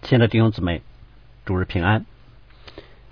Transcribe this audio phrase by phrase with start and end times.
[0.00, 0.80] 亲爱的弟兄姊妹，
[1.44, 2.06] 主日平安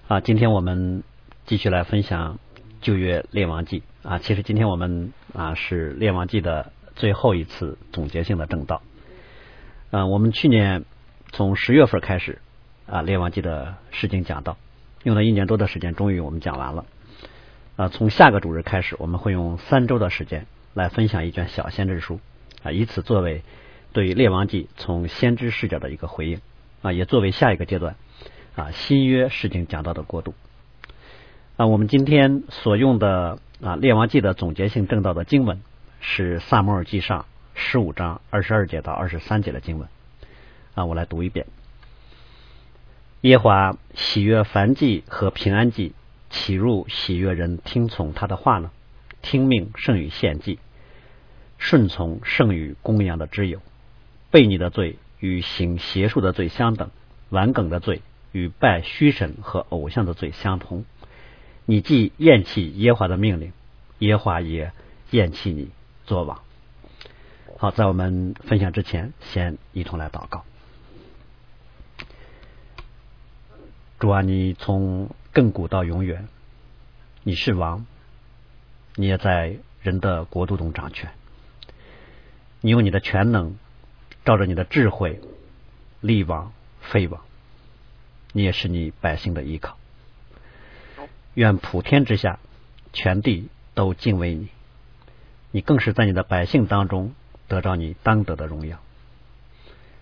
[0.06, 0.20] 啊！
[0.20, 1.02] 今天我们
[1.44, 2.38] 继续来分享
[2.80, 4.18] 旧约列王记啊。
[4.18, 8.80] 其实今天我们啊是列王记的最后一次总结性的正道。
[9.90, 10.86] 啊，我们去年
[11.30, 12.38] 从十月份开始
[12.86, 14.56] 啊列王记的诗经讲道，
[15.02, 16.86] 用了一年多的时间，终于我们讲完了。
[17.76, 22.18] 啊，从下个主日开始，我们会用三周的时间来分享一卷小先知书
[22.62, 23.42] 啊，以此作为
[23.98, 26.40] 对列王记从先知视角的一个回应。
[26.82, 27.96] 啊，也作为下一个阶段
[28.54, 30.32] 啊新约事情讲到的过渡
[31.56, 35.60] 啊，我们今天所用的啊列王记的总结性正道的经文
[35.98, 39.88] 是萨摩尔记上十五章二十二节到二十三节的经文
[40.74, 41.46] 啊，我来读一遍。
[43.22, 45.92] 耶华喜悦凡祭和平安祭，
[46.30, 48.70] 岂入喜悦人听从他的话呢？
[49.20, 50.60] 听命胜于献祭，
[51.58, 53.60] 顺从胜于公羊的之友，
[54.30, 54.98] 背你的罪。
[55.20, 56.90] 与行邪术的罪相等，
[57.30, 60.84] 顽梗的罪与拜虚神和偶像的罪相同。
[61.64, 63.52] 你既厌弃耶华的命令，
[63.98, 64.70] 耶华也
[65.10, 65.70] 厌弃你
[66.06, 66.40] 作王。
[67.56, 70.44] 好，在我们分享之前，先一同来祷告。
[73.98, 76.28] 主啊，你从亘古到永远，
[77.24, 77.84] 你是王，
[78.94, 81.10] 你也在人的国度中掌权。
[82.60, 83.56] 你用你的全能。
[84.28, 85.22] 照着你的智慧，
[86.02, 87.22] 力王废王，
[88.34, 89.78] 你也是你百姓的依靠。
[91.32, 92.38] 愿普天之下，
[92.92, 94.48] 全地都敬畏你，
[95.50, 97.14] 你更是在你的百姓当中
[97.46, 98.78] 得着你当得的荣耀。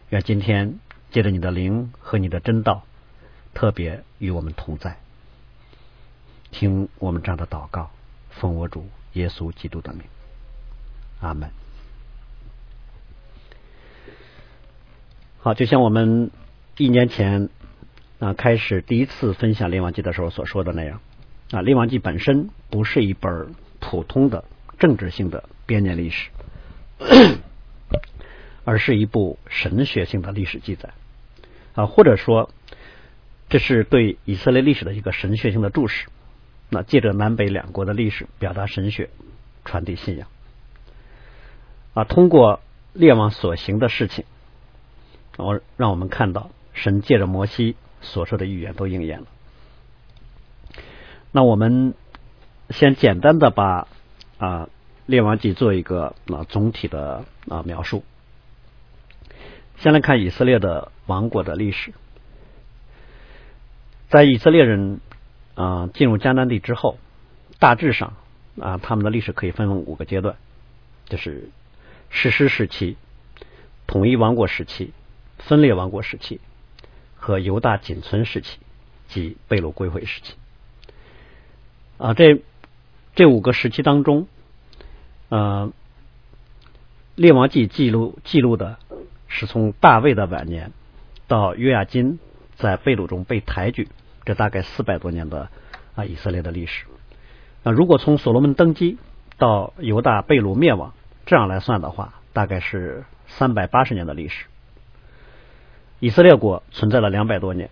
[0.08, 0.80] 愿今天
[1.12, 2.82] 借着你的灵和你的真道，
[3.54, 4.98] 特别与我们同在，
[6.50, 7.92] 听我们这样的祷告，
[8.30, 10.02] 奉我主耶稣基督的名，
[11.20, 11.48] 阿门。
[15.47, 16.33] 好，就像我们
[16.77, 17.50] 一年前
[18.19, 21.00] 啊开始第一次分享《列王记》的时候所说的那样
[21.53, 24.43] 啊，《列王记》本身不是一本普通的
[24.81, 26.31] 政治性的编年历史，
[28.65, 30.91] 而是一部神学性的历史记载
[31.76, 32.50] 啊，或者说
[33.49, 36.09] 这是对以色列历史的一个神学性的注释。
[36.70, 39.10] 那借着南北两国的历史，表达神学，
[39.65, 40.26] 传递信仰
[41.94, 42.59] 啊，通过
[42.94, 44.25] 列王所行的事情。
[45.36, 49.26] 我让我们看到神借着摩西所说的预言都应验了。
[51.30, 51.94] 那我们
[52.70, 53.86] 先简单的把
[54.38, 54.69] 啊
[55.04, 58.02] 列王记做一个啊总体的啊描述。
[59.76, 61.92] 先来看以色列的王国的历史，
[64.08, 65.00] 在以色列人
[65.54, 66.98] 啊进入迦南地之后，
[67.58, 68.14] 大致上
[68.58, 70.36] 啊他们的历史可以分为五个阶段，
[71.04, 71.50] 就是
[72.08, 72.96] 史诗时期、
[73.86, 74.94] 统一王国时期。
[75.46, 76.40] 分裂王国时期
[77.14, 78.58] 和犹大仅存时期
[79.06, 80.34] 及被掳归回时期
[81.98, 82.42] 啊，这
[83.14, 84.26] 这五个时期当中，
[85.28, 85.72] 呃，
[87.14, 88.76] 列王记记录记录的
[89.28, 90.72] 是从大卫的晚年
[91.28, 92.18] 到约亚金
[92.56, 93.88] 在被掳中被抬举，
[94.24, 95.48] 这大概四百多年的
[95.94, 96.86] 啊以色列的历史。
[97.62, 98.98] 那如果从所罗门登基
[99.38, 100.92] 到犹大被掳灭亡
[101.24, 104.46] 这样来算的话，大概是三百八十年的历史。
[105.98, 107.70] 以色列国存在了两百多年，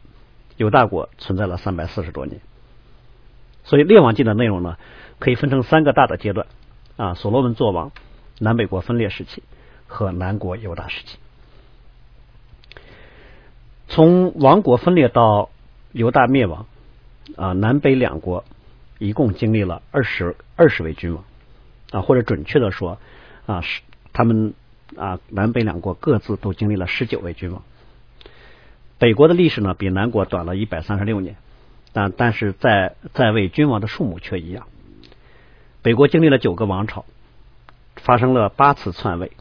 [0.57, 2.41] 犹大国存在了三百四十多年，
[3.65, 4.79] 所以列王记的内容呢，
[5.19, 6.47] 可以分成三个大的阶段
[6.97, 7.93] 啊：所罗门作王、
[8.39, 9.43] 南北国分裂时期
[9.87, 11.19] 和南国犹大时期。
[13.89, 15.51] 从王国分裂到
[15.93, 16.67] 犹大灭亡
[17.37, 18.45] 啊，南北两国
[18.99, 21.25] 一共经历了二十二十位君王
[21.91, 22.99] 啊，或者准确的说
[23.45, 23.83] 啊，是
[24.15, 24.55] 他们
[24.97, 27.63] 啊南北两国各自都经历了十九位君王。
[29.05, 31.37] 北国的历史呢，比南国短了一百三十六年，
[31.93, 34.67] 但但是在在位君王的数目却一样。
[35.83, 37.05] 北国经历了九个王朝，
[37.97, 39.33] 发生了八次篡位。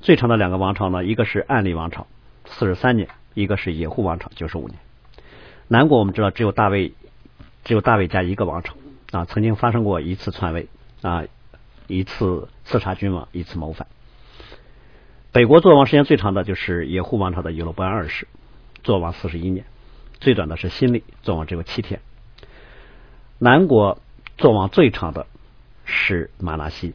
[0.00, 2.08] 最长的两个王朝呢，一个是暗利王朝，
[2.46, 4.76] 四十三年；一个是野户王朝，九十五年。
[5.68, 6.94] 南国我们知道只有大卫，
[7.62, 8.74] 只有大卫家一个王朝
[9.12, 10.66] 啊，曾经发生过一次篡位
[11.02, 11.22] 啊，
[11.86, 13.86] 一次刺杀君王，一次谋反。
[15.30, 18.26] 北国做王时间最长的就是野户王朝的耶罗波安二世。
[18.82, 19.66] 做王四十一年，
[20.20, 22.00] 最短的是新历做王只有七天。
[23.38, 23.98] 南国
[24.36, 25.26] 做王最长的
[25.84, 26.94] 是马拉西，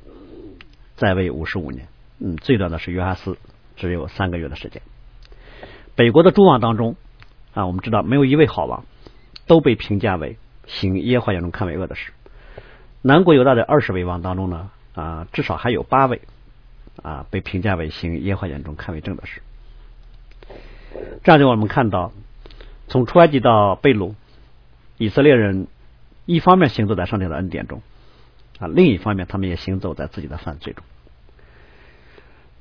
[0.96, 1.88] 在位五十五年，
[2.20, 3.38] 嗯，最短的是约哈斯，
[3.76, 4.82] 只有三个月的时间。
[5.96, 6.96] 北国的诸王当中
[7.54, 8.84] 啊，我们知道没有一位好王，
[9.48, 12.12] 都被评价为行耶和华眼中看为恶的事。
[13.02, 16.22] 南国犹大的二十位王当中呢，啊，至少还有八位
[17.02, 19.42] 啊被评价为行耶和华眼中看为正的事。
[21.24, 22.12] 这样就我们看到，
[22.88, 24.14] 从出埃及到被掳，
[24.98, 25.68] 以色列人
[26.26, 27.82] 一方面行走在上帝的恩典中，
[28.60, 30.84] 啊，另一方面他们也行走在自己的犯罪中。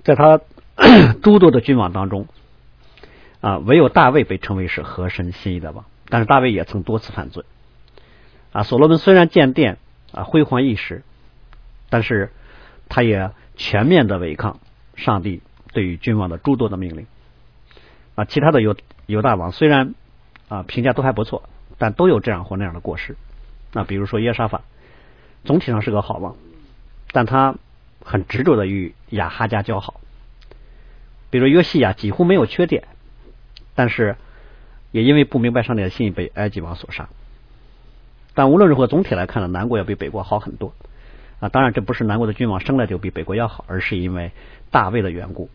[0.04, 0.40] 在他
[1.22, 2.26] 诸多的君王当中，
[3.40, 7.44] 啊，唯有大卫被称为是合神心意的王，但是大卫也曾多次犯罪。
[8.52, 9.78] 啊，所罗门虽然建殿
[10.12, 11.02] 啊辉煌一时，
[11.90, 12.30] 但是
[12.88, 14.60] 他也全面的违抗
[14.94, 15.42] 上帝
[15.72, 17.06] 对于君王的诸多的命令。
[18.14, 18.76] 啊，其他的犹
[19.06, 19.94] 犹大王虽然
[20.48, 21.48] 啊评价都还不错，
[21.78, 23.16] 但都有这样或那样的过失。
[23.72, 24.62] 那比如说耶沙法，
[25.44, 26.36] 总体上是个好王，
[27.10, 27.54] 但他
[28.04, 30.00] 很执着的与亚哈家交好。
[31.30, 32.84] 比如约西亚几乎没有缺点，
[33.74, 34.16] 但是
[34.90, 37.08] 也因为不明白上帝的心意被埃及王所杀。
[38.34, 40.74] 但无论如何，总体来看呢，南国要比北国好很多
[41.40, 41.48] 啊。
[41.48, 44.32] 当然，这不是南国的君王生来就比北国要好，而是因为
[44.70, 45.48] 大卫的缘故。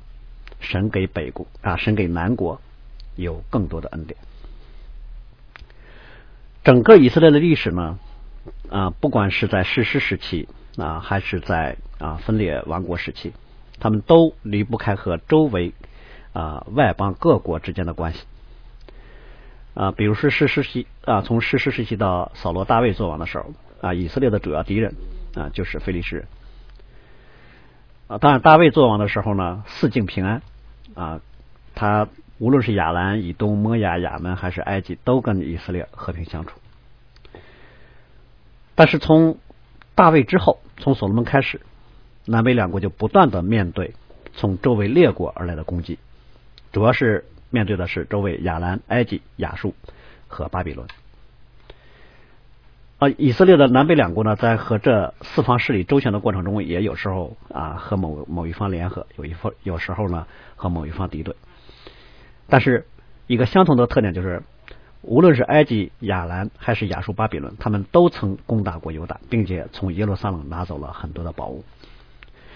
[0.60, 2.60] 神给北国啊，神给南国
[3.16, 4.18] 有更多的恩典。
[6.64, 7.98] 整个以色列的历史呢
[8.70, 13.32] 啊，不管是在世师时期啊，还是在啊分裂王国时期，
[13.80, 15.74] 他们都离不开和周围
[16.34, 18.26] 啊外邦各国之间的关系
[19.74, 19.92] 啊。
[19.92, 24.94] 比如说世师时啊，从世师时期到扫罗、大卫做王的时候啊，以色列的主要敌人
[25.36, 26.28] 啊就是非利士人。
[28.08, 30.42] 啊，当然，大卫做王的时候呢，四境平安
[30.96, 31.20] 啊，
[31.76, 32.08] 他
[32.40, 36.58] 无论是亚兰以东、摩亚、亚门，还是埃及，都跟以色列和平相处。
[38.76, 39.38] 但是从
[39.94, 41.62] 大卫之后，从所罗门开始，
[42.26, 43.94] 南北两国就不断的面对
[44.34, 46.00] 从周围列国而来的攻击，
[46.72, 49.74] 主要是面对的是周围亚兰、埃及、亚述
[50.28, 50.88] 和巴比伦。
[53.00, 61.36] 啊，以色列的南北两国呢，在和这四方势力周旋的过程中，也有时候啊和某某一方联合，有一方有时候呢和某一方敌对。
[62.50, 62.88] 但是
[63.28, 64.42] 一个相同的特点就是，
[65.04, 71.64] 无论是埃及、亚兰还是亚述、巴比伦，他们都曾攻打过犹大，并且从耶路撒冷拿走了很多的宝物。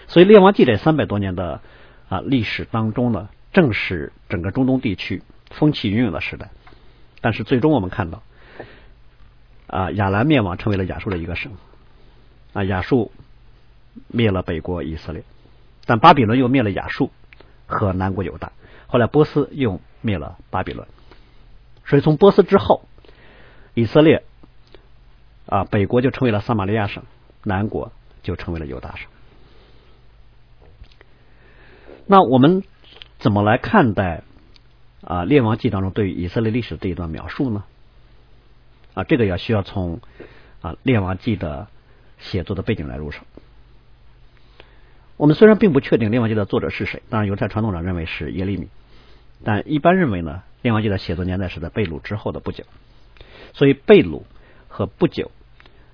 [0.07, 1.61] 所以列王记这三百多年的
[2.09, 5.21] 啊历史当中呢，正是整个中东地区
[5.51, 6.49] 风起云涌的时代。
[7.21, 8.23] 但是最终我们看到。
[9.71, 11.53] 啊，亚兰灭亡，成为了亚述的一个省。
[12.53, 13.12] 啊，亚述
[14.09, 15.23] 灭了北国以色列，
[15.85, 17.09] 但巴比伦又灭了亚述
[17.65, 18.51] 和南国犹大。
[18.88, 20.85] 后来波斯又灭了巴比伦，
[21.85, 22.81] 所以从波斯之后，
[23.73, 24.23] 以色列
[25.45, 27.03] 啊北国就成为了撒玛利亚省，
[27.45, 29.07] 南国就成为了犹大省。
[32.06, 32.63] 那我们
[33.19, 34.24] 怎么来看待
[35.01, 37.63] 啊列王记当中对于以色列历史这一段描述呢？
[39.03, 40.01] 这个要需要从
[40.62, 41.68] 啊《列王记》的
[42.19, 43.21] 写作的背景来入手。
[45.18, 48.69] 我们虽然并不确定《列王记》的作者是谁，当然犹太传统上认为是耶利米，
[49.44, 52.63] 但一般认为呢，《列王记》的写作年代是在被掳之后的不久。
[53.53, 54.24] 所以“被掳”
[54.68, 55.30] 和“不久”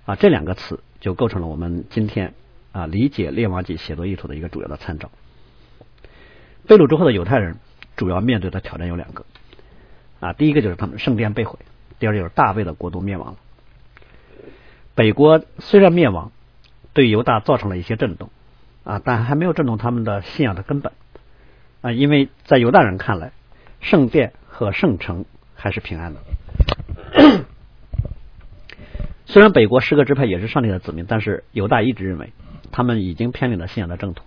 [0.05, 2.33] 啊这两个词就构成了我们今天
[2.71, 5.09] 啊理解《列王记》写作意图的一个主要的参照。
[6.67, 7.57] 被掳之后的犹太人
[7.95, 9.25] 主要面对的挑战有两个
[10.19, 11.59] 啊，第一个就是他们圣殿被毁。
[11.99, 13.37] 第二就是大卫的国度灭亡了，
[14.93, 16.31] 北国虽然灭亡，
[16.93, 18.29] 对犹大造成了一些震动
[18.83, 20.93] 啊，但还没有震动他们的信仰的根本
[21.81, 23.31] 啊，因为在犹大人看来，
[23.81, 25.25] 圣殿和圣城
[25.55, 26.19] 还是平安的。
[29.25, 32.31] 虽然北国十个支派也是上帝的子民，但是犹大一直认为
[32.71, 34.25] 他们已经偏离了信仰的正统，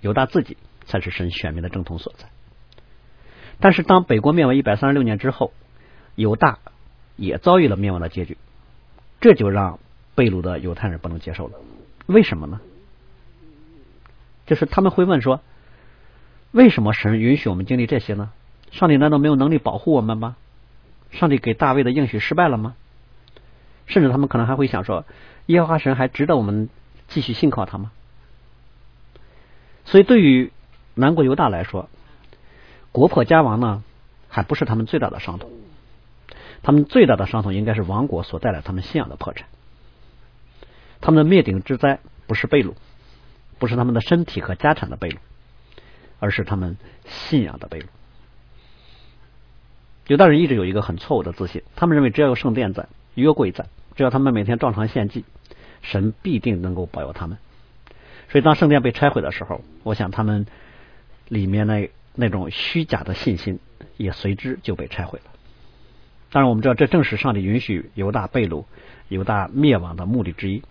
[0.00, 2.26] 犹大自己才是神选民的正统所在。
[3.60, 5.52] 但是当北国灭亡一百三十六年之后，
[6.14, 6.60] 犹大。
[7.22, 8.36] 也遭遇了灭亡的结局，
[9.20, 9.78] 这就让
[10.16, 11.52] 被掳的犹太人不能接受了。
[12.06, 12.60] 为什么呢？
[14.44, 15.40] 就是他们会问说：
[16.50, 18.32] 为什么神允许我们经历这些呢？
[18.72, 20.34] 上帝难道没有能力保护我们吗？
[21.12, 22.74] 上帝给大卫的应许失败了吗？
[23.86, 25.04] 甚至他们可能还会想说：
[25.46, 26.68] 耶和华神还值得我们
[27.06, 27.92] 继续信靠他吗？
[29.84, 30.50] 所以，对于
[30.94, 31.88] 南国犹大来说，
[32.90, 33.84] 国破家亡呢，
[34.28, 35.48] 还不是他们最大的伤痛。
[36.62, 39.48] 他们最大的伤痛应该是亡国所带来他们信仰的破产。
[41.00, 42.74] 他们的灭顶之灾不是被掳，
[43.58, 45.16] 不是他们的身体和家产的被掳，
[46.20, 47.86] 而是他们信仰的被掳。
[50.06, 53.66] 犹大人一直有一个很错误的自信，他们认为只要有圣殿在、约柜在，
[53.96, 55.24] 只要他们每天照常献祭，
[55.80, 57.38] 神必定能够保佑他们。
[58.28, 60.46] 所以当圣殿被拆毁的时候，我想他们
[61.28, 63.58] 里面那那种虚假的信心
[63.96, 65.30] 也随之就被拆毁了。
[66.32, 68.64] 当然，我们知道这正是上帝允许犹大被掳、
[69.08, 70.62] 犹大灭亡的目的之一。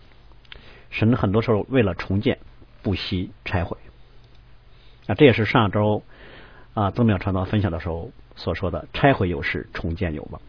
[0.90, 2.40] 神很多时候为了重建，
[2.82, 3.78] 不惜拆毁。
[5.06, 6.04] 啊，这也是上周
[6.74, 10.42] 啊宗庙传道分享的时候所说的“拆毁有事，重建有望”。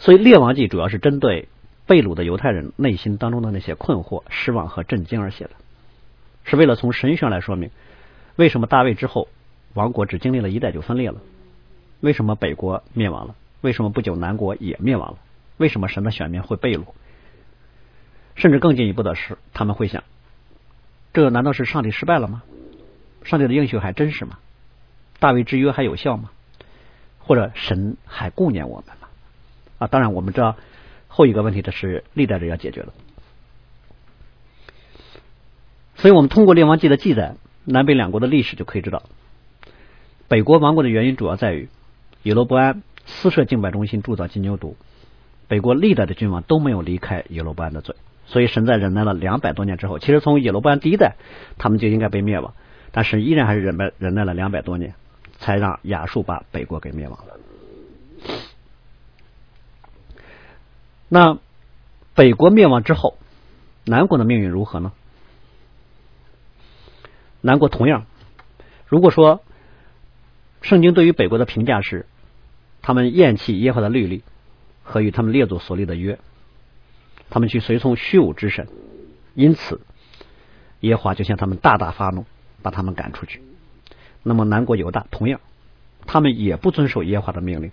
[0.00, 1.48] 所以《列王记》主要是针对
[1.86, 5.50] 被掳的犹太人内心当中的那些困惑、失望和震惊而写的，
[6.44, 7.70] 是为了从神学上来说明
[8.36, 9.28] 为什么大卫之后
[9.74, 11.20] 王国只经历了一代就分裂了，
[12.00, 15.18] 为什么北国灭亡了，为什么不久南国也灭亡了，
[15.56, 16.84] 为什么神的选民会被掳，
[18.34, 20.04] 甚至更进一步的是，他们会想：
[21.12, 22.42] 这难道是上帝失败了吗？
[23.24, 24.38] 上帝的应许还真实吗？
[25.18, 26.30] 大卫之约还有效吗？
[27.18, 29.08] 或者神还顾念我们吗？
[29.78, 30.56] 啊，当然我们知道
[31.08, 32.92] 后一个问题，这是历代人要解决的。
[35.96, 39.02] 所以我们通过列王记的记载，南北两国的历史就可以知道，
[40.28, 41.68] 北国亡国的原因主要在于
[42.26, 44.74] 耶罗伯安私设敬拜中心，铸造金牛犊。
[45.46, 47.94] 北国历代的君王都没有离开耶罗伯安的罪，
[48.26, 51.14] 所以神在忍耐了两百多年之后，其实从耶罗伯安第一代，
[51.56, 52.52] 他们就应该被灭亡。
[52.90, 54.94] 但是依然还是忍耐忍耐了两百多年，
[55.38, 57.38] 才让亚述把北国给灭亡了。
[61.08, 61.38] 那
[62.16, 63.18] 北国灭亡之后，
[63.84, 64.90] 南国的命运如何呢？
[67.40, 68.04] 南国同样，
[68.88, 69.42] 如果说
[70.60, 72.06] 圣经对于北国的评价是，
[72.86, 74.22] 他们厌弃耶和华的律例
[74.84, 76.20] 和与他们列祖所立的约，
[77.28, 78.68] 他们去随从虚无之神，
[79.34, 79.80] 因此
[80.80, 82.24] 耶和华就向他们大大发怒。
[82.62, 83.40] 把他们赶出去。
[84.24, 85.40] 那么南国犹大同样，
[86.04, 87.70] 他们也不遵守耶和华的命令，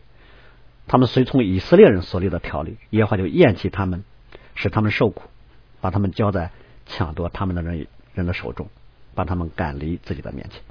[0.86, 4.03] 他们随从以色列人所立的条例，耶和华就厌弃他们，
[4.53, 5.24] 使他们受苦，
[5.82, 6.51] 把他们交在
[6.86, 8.70] 抢夺他们的人人的手中，
[9.15, 10.62] 把他们赶离自己的面前。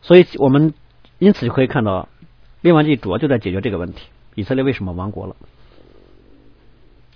[0.00, 0.72] 所以我们
[1.18, 2.08] 因此就可以看到，
[2.60, 5.36] 列王记主要就在解决这个问题：以色列为什么亡国了？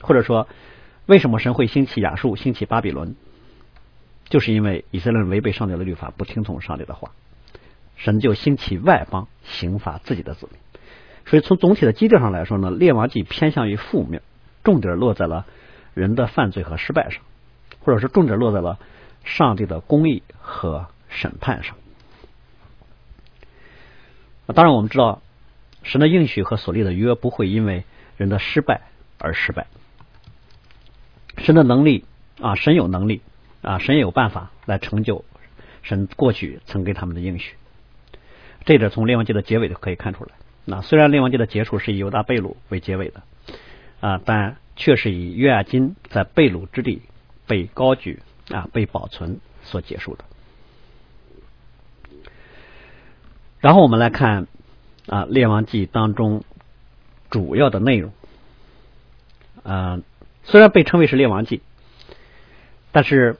[0.00, 0.46] 或者说，
[1.06, 3.16] 为什么神会兴起亚述，兴起巴比伦？
[4.28, 7.12] 就是因为以色列人违背上帝的律法，不听从上帝的话，
[7.96, 10.60] 神就兴起外邦刑罚自己的子民。
[11.26, 14.22] 所以从总体的基调上来说呢，列王记偏向于负面，
[14.62, 15.46] 重点落在了
[15.94, 17.22] 人的犯罪和失败上，
[17.80, 18.78] 或者是重点落在了
[19.24, 21.76] 上帝的公义和审判上。
[24.54, 25.22] 当然，我们知道
[25.82, 27.84] 神的应许和所立的约不会因为
[28.16, 28.82] 人的失败
[29.18, 29.66] 而失败。
[31.36, 32.04] 神的能力
[32.40, 33.22] 啊，神有能力。
[33.60, 35.24] 啊，神也有办法来成就
[35.82, 37.56] 神过去曾给他们的应许，
[38.64, 40.30] 这点从列王记的结尾就可以看出来。
[40.64, 43.22] 那虽然列王记的结束是以犹大被掳为结尾的
[43.98, 47.02] 啊，但却是以约亚金在被掳之地
[47.48, 50.24] 被高举啊被保存所结束的。
[53.60, 54.46] 然后我们来看
[55.06, 56.44] 啊列王记当中
[57.30, 58.12] 主要的内容，
[59.62, 60.02] 嗯，
[60.44, 61.62] 虽然被称为是列王记，
[62.92, 63.36] 但是。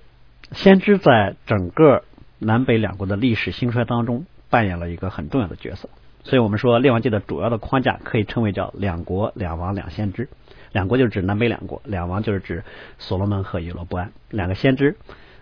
[0.52, 2.04] 先知在整个
[2.38, 5.90] 南北两国的历史兴衰当中扮演了一个很重要的角色，
[6.24, 10.26] 所以我们说《列王记》的主要的框架可以称为叫“两国两王两先知”。
[10.72, 12.64] 两国就是指南北两国，两王就是指
[12.98, 14.96] 所罗门和耶罗伯安，两个先知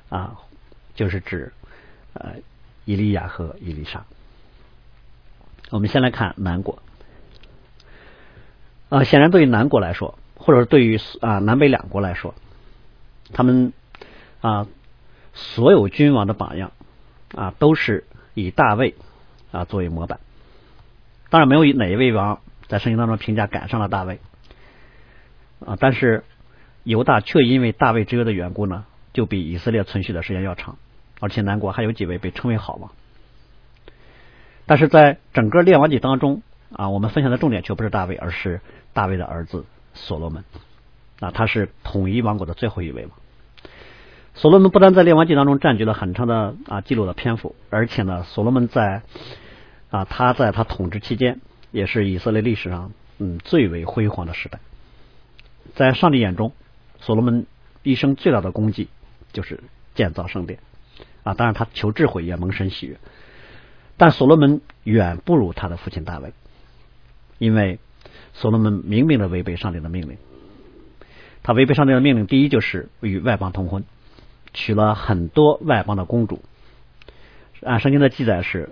[0.09, 0.39] 啊
[0.97, 1.53] 就是指
[2.15, 2.33] 呃
[2.85, 4.05] 以利亚和以利沙。
[5.71, 6.83] 我们先来看南国
[8.89, 12.35] 啊，显然对于南国来说，或者对于啊南北两国来说，
[13.33, 13.73] 他们
[14.41, 14.67] 啊。
[15.39, 16.73] 所有君王的榜样
[17.35, 18.95] 啊，都是以大卫
[19.53, 20.19] 啊作为模板。
[21.29, 24.19] 当然，没有哪一位王在圣经当中评价赶上了大卫
[25.61, 25.77] 啊。
[25.79, 26.25] 但是
[26.85, 30.79] 犹大却因为大卫之约的缘故呢，就比以色列存续的时间要长，
[31.21, 32.91] 而且南国还有几位被称为好王。
[34.67, 36.43] 但是在整个列王记当中
[36.73, 38.61] 啊，我们分享的重点却不是大卫，而是
[38.93, 40.45] 大卫的儿子所罗门
[41.21, 43.13] 啊，他是统一王国的最后一位王。
[44.35, 49.03] 所罗门不但在列王记当中占据了很长的啊记录的篇幅，而且呢，所罗门在
[49.89, 54.59] 啊他在他统治期间，也是以色列历史上嗯最为辉煌的时代。
[55.75, 56.53] 在上帝眼中，
[57.01, 57.47] 所罗门
[57.83, 58.89] 一生最大的功绩
[59.33, 59.61] 就是
[59.95, 60.59] 建造圣殿
[61.23, 62.99] 啊，当然他求智慧也蒙神喜悦。
[63.97, 66.33] 但所罗门远不如他的父亲大卫，
[67.39, 67.79] 因为
[68.33, 70.19] 所罗门明明的违背上帝的命令，
[71.43, 73.85] 他违背上帝的命令，第一就是与外邦通婚。
[74.53, 76.41] 娶了很多外邦的公主，
[77.63, 78.71] 按圣经的记载是，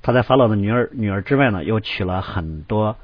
[0.00, 2.96] 他在法老的女儿女儿之外呢，又娶了很多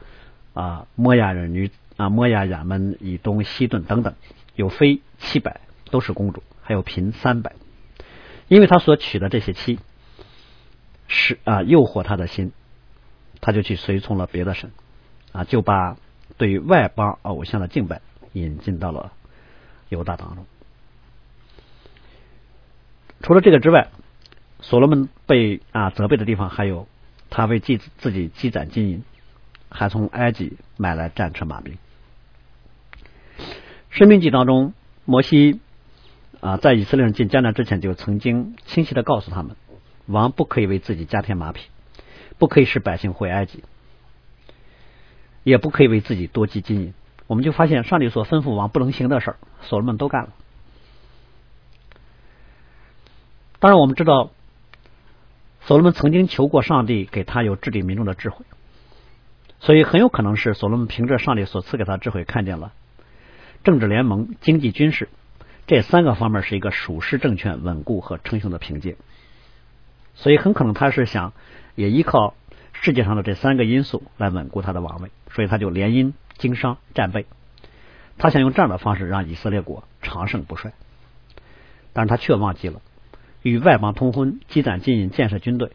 [0.54, 4.14] 啊摩亚人女啊摩亚亚门以东西顿等等，
[4.54, 7.52] 有妃七百都是公主，还有嫔三百，
[8.47, 9.80] 因为他所娶的这些妻
[11.09, 12.53] 是啊诱惑他的心，
[13.41, 14.71] 他就去随从了别的神
[15.33, 15.97] 啊，就把
[16.37, 18.00] 对外邦偶像的敬拜
[18.35, 19.12] 引进到了
[19.88, 20.47] 犹大当中。
[23.21, 23.88] 除了这个之外，
[24.61, 26.87] 所罗门被啊责备的地方还有，
[27.31, 29.03] 他为自自己积攒金银，
[29.71, 31.79] 还从埃及买来战车马兵。
[33.91, 34.75] 生命记当中，
[35.05, 35.61] 摩西
[36.41, 39.57] 啊在以色列人进迦南之前，就曾经清晰的告诉他们，
[40.09, 41.69] 王不可以为自己加添马匹，
[42.38, 43.62] 不可以使百姓回埃及，
[45.45, 46.95] 也不可以为自己多积金银。
[47.27, 50.31] 我们就发现，上帝所吩咐王不能行的事儿，所罗门都干了。
[53.59, 54.31] 当然，我们知道，
[55.61, 58.47] 所罗门曾经求过上帝给他有治理民众的智慧，
[59.61, 62.73] 所以很有可能是所罗门凭着上帝所赐给他的智慧，看见了
[63.62, 65.11] 政治联盟、经济、军事
[65.67, 68.97] 这三个方面是一个属实政权稳固和称雄的凭借，
[70.18, 71.32] 所以很可能他是想
[71.76, 72.34] 也依靠
[72.72, 77.26] 世界上的这三个因素来稳固他的王位，所以他就联姻、经商、战备，
[78.18, 80.72] 他想用这样的方式让以色列国长盛不衰，
[81.92, 82.82] 但是他却忘记了。
[83.42, 85.70] 与外邦通婚、积攒金银、建设军队，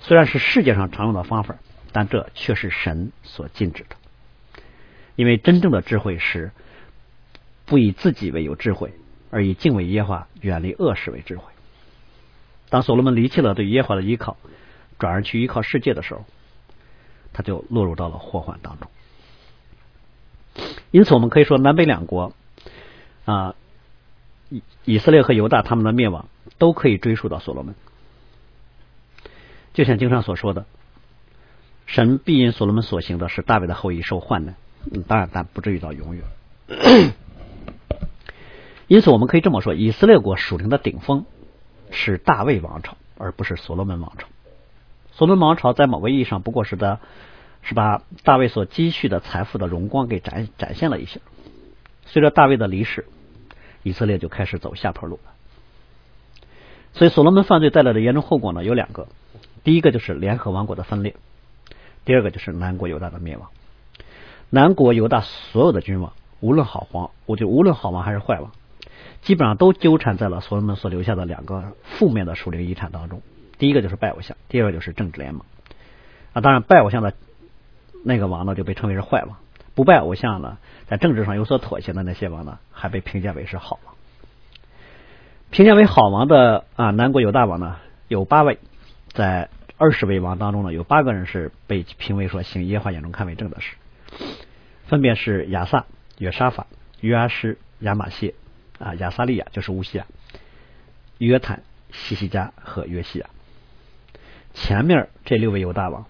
[0.00, 1.56] 虽然是世界上常用的方法，
[1.92, 3.96] 但这却是神所禁止的。
[5.16, 6.50] 因为真正的智慧是
[7.66, 8.94] 不以自己为有智慧，
[9.30, 11.51] 而以敬畏耶和华、远离恶事为智慧。
[12.72, 14.38] 当所罗门离弃了对耶和华的依靠，
[14.98, 16.24] 转而去依靠世界的时候，
[17.34, 18.90] 他就落入到了祸患当中。
[20.90, 22.32] 因此，我们可以说，南北两国
[23.26, 23.54] 啊。
[24.48, 27.74] 以以色列和犹大他们的灭亡都可以追溯到所罗门，
[29.72, 30.66] 就像经上所说的，
[31.86, 34.54] 神必因所罗门所行的使大卫的后裔受患难，
[35.08, 36.24] 当然但不至于到永远。
[38.88, 41.24] 因此，我们可以这么说，以色列国属灵的顶峰
[41.92, 44.26] 是大卫王朝，而不是所罗门王朝。
[45.12, 46.98] 所罗门王朝在某个意义上不过是的，
[47.62, 51.20] 是把大卫所积蓄的财富的荣光给展展现了一下。
[52.06, 53.06] 随着大卫的离世。
[53.84, 55.32] 以色列就开始走下坡路了，
[56.92, 59.08] 所以所罗门犯罪带来的严重后果呢有两个，
[59.64, 61.16] 第一个就是联合王国的分裂，
[62.04, 63.50] 第二个就是南国犹大的灭亡。
[64.50, 68.52] 南国犹大所有的君王，无论好皇，我就无论好王还是坏王，
[69.22, 73.22] 基本上都纠缠在了所罗门所留下的两个负面的属灵遗产当中。
[73.58, 75.44] 第一个就是拜偶像，第二个就是政治联盟。
[76.32, 77.14] 啊，当然拜偶像的
[78.04, 79.38] 那个王呢就被称为是坏王，
[79.74, 80.58] 不拜偶像呢。
[80.88, 83.94] 在政治上有所妥协的那些王呢，还被评价为是好王。
[85.50, 87.76] 评价为好王的啊，南国有大王呢
[88.08, 88.58] 有八位，
[89.12, 93.76] 在二十位王当中呢，有八个人是被评为说行耶和华眼中看为正的事，
[94.86, 95.86] 分别是亚萨、
[96.18, 96.66] 约沙法、
[97.00, 98.34] 约阿施、亚玛谢
[98.82, 100.06] 啊、亚撒利亚就是乌西亚、
[101.18, 103.26] 约坦、西西加和约西亚。
[104.54, 106.04] 前面这六位犹大王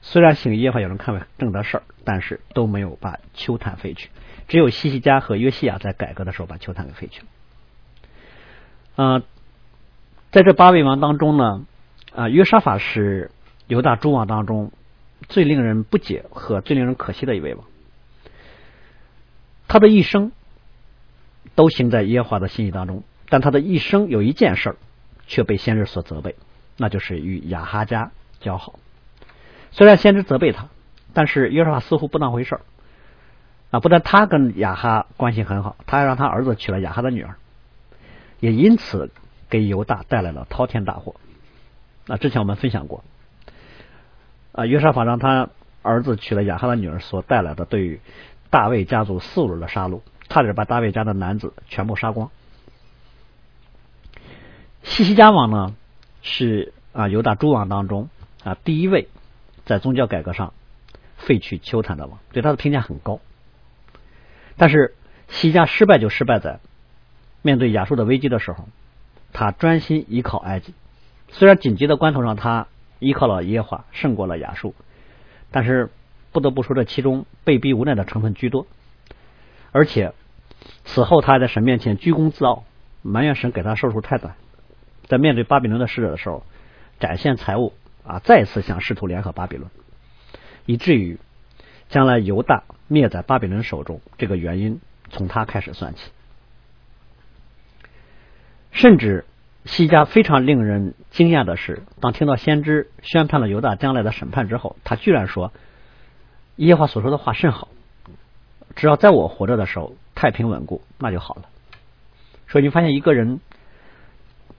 [0.00, 4.08] 虽然行耶和华眼中看为正的事儿，但是都没有把丘坦废去。
[4.48, 7.26] 只有西西加和约西亚在改革的时候把丘坦给废去了。
[9.04, 9.22] 啊，
[10.30, 11.66] 在这八位王当中呢，
[12.14, 13.30] 啊约沙法是
[13.66, 14.70] 犹大诸王当中
[15.28, 17.64] 最令人不解和最令人可惜的一位王。
[19.68, 20.32] 他的一生
[21.54, 24.76] 都行在耶和华的心意当中，但他的一生有一件事儿
[25.26, 26.36] 却被先知所责备，
[26.76, 28.78] 那就是与亚哈家交好。
[29.70, 30.68] 虽然先知责备他，
[31.12, 32.60] 但是约沙法似乎不当回事儿。
[33.70, 37.36] 啊，不但他跟雅哈关系很好，他还让他儿子娶了雅哈的女儿，
[38.38, 39.10] 也因此
[39.48, 41.14] 给犹大带来了滔天大祸。
[42.06, 43.02] 啊，之前我们分享过，
[44.52, 45.48] 啊，约沙法让他
[45.80, 48.00] 儿子娶了雅哈的女儿所带来的对于
[48.50, 52.30] 大卫家族四轮的杀戮，差点把大卫家的男子全部杀光。
[54.82, 55.74] 西西家王呢，
[56.22, 58.08] 是啊犹大诸王当中
[58.42, 59.08] 啊第一位
[59.64, 60.52] 在宗教改革上
[61.16, 63.20] 废去丘坛的王，对他的评价很高。
[64.56, 64.94] 但是
[65.28, 66.60] 西家失败就失败在
[67.42, 68.68] 面对亚述的危机的时候，
[69.32, 70.74] 他专心依靠埃及。
[71.28, 72.66] 虽然紧急的关头上他
[72.98, 74.74] 依靠了耶和华，胜过了亚述，
[75.50, 75.90] 但是
[76.32, 78.66] 不得不说这其中被逼无奈的成分居多。
[79.72, 80.12] 而且
[80.84, 82.64] 此后他还在神面前居功自傲，
[83.02, 84.34] 埋怨神给他寿数太短。
[85.06, 86.44] 在面对巴比伦的使者的时候，
[87.00, 87.72] 展现财物
[88.06, 89.68] 啊，再次想试图联合巴比伦，
[90.66, 91.18] 以至于。
[91.88, 94.80] 将来犹大灭在巴比伦手中，这个原因
[95.10, 96.10] 从他开始算起。
[98.70, 99.26] 甚至
[99.66, 105.52] 西家非常令人惊讶的是，当听到先知宣判了犹大将来的审判之后，他居然说
[106.56, 107.68] ：“耶和华所说的话甚好，
[108.74, 111.42] 只要在我活着的时候太平稳固，那就好了。”
[112.48, 113.40] 所以你发现一个人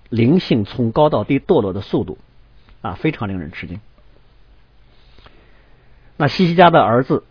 [0.10, 2.18] 灵性从高到低堕落的速度
[2.82, 3.80] 啊，非常令人吃惊。
[6.18, 7.24] 那西西家的儿子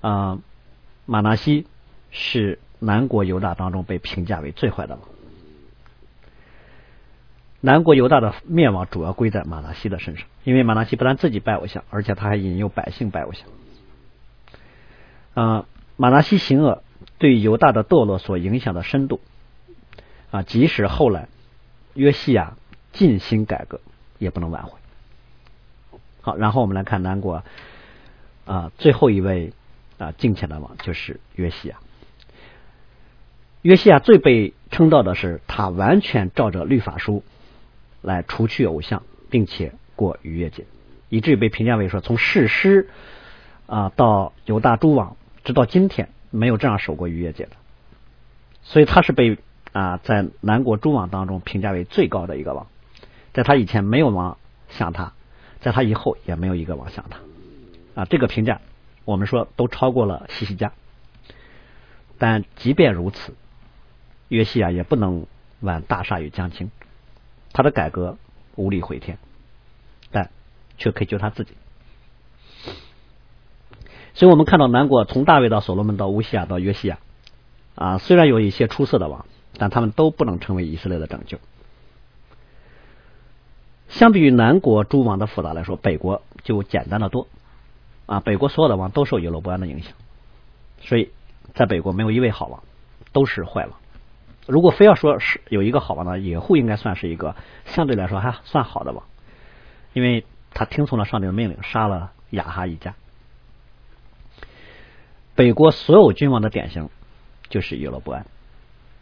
[0.00, 0.38] 啊，
[1.06, 1.66] 马纳西
[2.10, 5.00] 是南国犹大当中被评价为最坏的了。
[7.60, 13.48] 南国犹大的灭亡主要归在马拿西的身上，因为马拿西不但自己拜偶像，而且他还引诱百姓拜偶像。
[15.34, 15.66] 啊，
[15.96, 16.82] 马拿西行恶
[17.18, 19.20] 对犹大的堕落所影响的深度
[20.30, 21.28] 啊，即使后来
[21.94, 22.56] 约西亚
[22.92, 23.80] 尽心改革，
[24.18, 24.78] 也不能挽回。
[26.20, 27.42] 好，然后我们来看南国
[28.46, 29.52] 啊最后一位
[29.98, 31.76] 啊敬虔的王就是约西亚。
[33.62, 37.24] 约西亚最被称道的是，他完全照着律法书
[38.02, 40.66] 来除去偶像，并且过逾越节，
[41.08, 42.90] 以至于被评价为说，从士师
[43.66, 47.50] 啊到犹大诸王，直到今天没有这样守过逾越节的。
[48.62, 49.38] 所以他是被
[49.72, 52.66] 啊在南国诸王当中评价为最高的一个王，
[53.32, 54.38] 在他以前没有王
[54.70, 55.12] 像他，
[55.60, 58.04] 在他以后也没有一个王像他啊。
[58.06, 58.60] 这个评价
[59.04, 60.72] 我们说都超过了西西家，
[62.18, 63.34] 但即便如此。
[64.28, 65.26] 约西亚也不能
[65.60, 66.70] 挽大厦与将倾，
[67.52, 68.16] 他的改革
[68.56, 69.18] 无力回天，
[70.10, 70.30] 但
[70.78, 71.52] 却可以救他自己。
[74.14, 76.98] 所以我们看到南国从大卫到所罗门到乌西亚到约西亚
[77.74, 79.26] 啊，虽然有一些出色的王，
[79.58, 81.38] 但他们都不能成为以色列的拯救。
[83.88, 87.26] 相比于南国诸王的复杂来说，北国就简单的多
[88.06, 88.20] 啊。
[88.20, 89.92] 北国所有的王都受耶罗伯安的影响，
[90.80, 91.10] 所以
[91.54, 92.62] 在北国没有一位好王，
[93.12, 93.78] 都是坏王。
[94.46, 99.04] 如果非要说是有一个好王呢，野户应该算是一个相对来说还算好的王，
[99.92, 102.94] 因为他听从了上帝的命令，杀了亚哈一家。
[105.34, 106.90] 北国所有君王的典型
[107.48, 108.26] 就是耶罗伯安，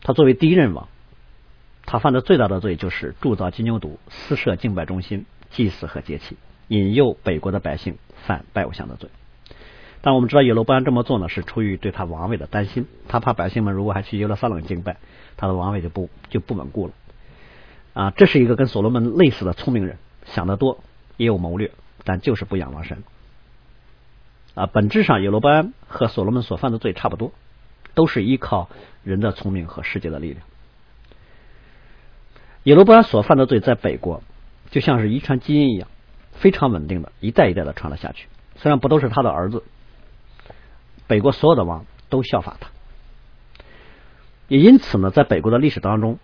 [0.02, 0.88] 他作为第一任王，
[1.84, 6.36] 他犯的最大的罪就是铸造金牛犊，私设敬拜中心、祭祀和节气，
[6.68, 9.10] 引诱北国的百姓犯拜偶像的罪。
[10.00, 14.96] 但我们知道耶罗伯安这么做呢，是出于对他王位的担心，他怕百姓们如果还去耶路撒冷敬拜。
[15.34, 16.92] 他的王位就不就不稳固了
[17.94, 18.10] 啊！
[18.10, 20.84] 这是一个跟所罗门类似的聪明人，想得多，
[21.16, 21.72] 也有谋略，
[22.04, 23.02] 但就是不仰望神
[24.54, 24.66] 啊。
[24.66, 27.32] 本质上，耶罗伯安和所罗门所犯的罪差不多，
[27.94, 28.68] 都是依靠
[29.04, 30.44] 人的聪明和世界的力量。
[32.64, 34.22] 耶罗伯安所犯的罪在北国
[34.70, 35.88] 就像是遗传基因一样，
[36.32, 38.28] 非常稳定的，一代一代的传了下去。
[38.56, 39.64] 虽然不都是他的儿子，
[41.06, 42.68] 北国所有的王都效法他。
[44.48, 46.18] 也因此呢，在北国的历史当中，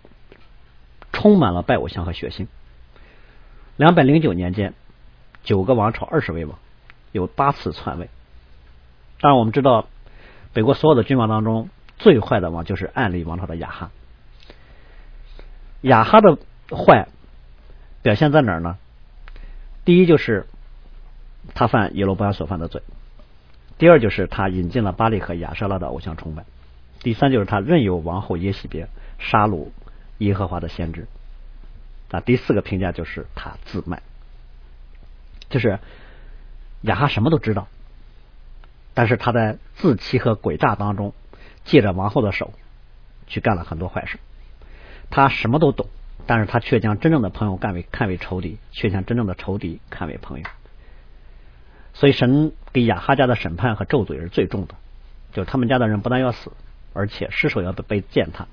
[1.11, 2.47] 充满了拜偶像和血腥。
[3.75, 4.73] 两百零九年间，
[5.43, 6.57] 九个王朝，二十位王，
[7.11, 8.09] 有八次篡位。
[9.21, 9.87] 当然，我们知道
[10.53, 13.91] 北国所有的君王当中，最坏的王就是暗利王朝的亚哈。
[15.81, 16.37] 亚哈的
[16.75, 17.07] 坏
[18.01, 18.77] 表现在哪儿呢？
[19.85, 20.47] 第一就是
[21.53, 22.81] 他犯耶罗波安所犯的罪；
[23.77, 26.45] 第二就是他引进了巴利和亚舍拉的偶像崇拜。
[27.01, 28.87] 第三就是他任由王后耶喜别
[29.19, 29.69] 杀戮
[30.17, 31.07] 耶和华的先知
[32.11, 32.19] 啊。
[32.19, 34.01] 第四个评价就是他自卖，
[35.49, 35.79] 就是
[36.81, 37.67] 亚哈什么都知道，
[38.99, 41.13] 但是他在自欺和诡诈当中，
[41.63, 42.51] 借着王后的手
[43.27, 44.19] 去干了很多坏事。
[45.09, 45.87] 他什么都懂，
[46.27, 50.45] 但是他却将真正的朋友干为看为仇敌，却将真正的仇敌看为朋友。
[51.93, 54.75] 所以神给亚哈家的审判和咒诅也是最重的，
[55.31, 56.51] 就是他们家的人不但要死。
[56.91, 58.47] 而且尸首要被被践踏，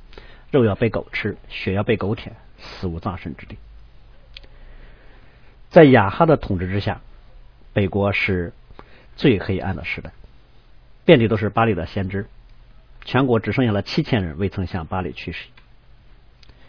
[0.53, 3.59] 肉要被狗吃，血要被狗舔，死无葬身之地。
[5.71, 7.01] 在亚哈的统治之下，
[7.73, 8.53] 北国是
[9.17, 10.13] 最黑暗的时代，
[11.07, 12.27] 遍地都是巴黎的先知，
[13.07, 15.47] 全国只剩下了七千人未曾向巴黎去世。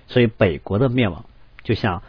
[0.08, 1.26] 所以北国的灭亡，
[1.64, 2.02] 就像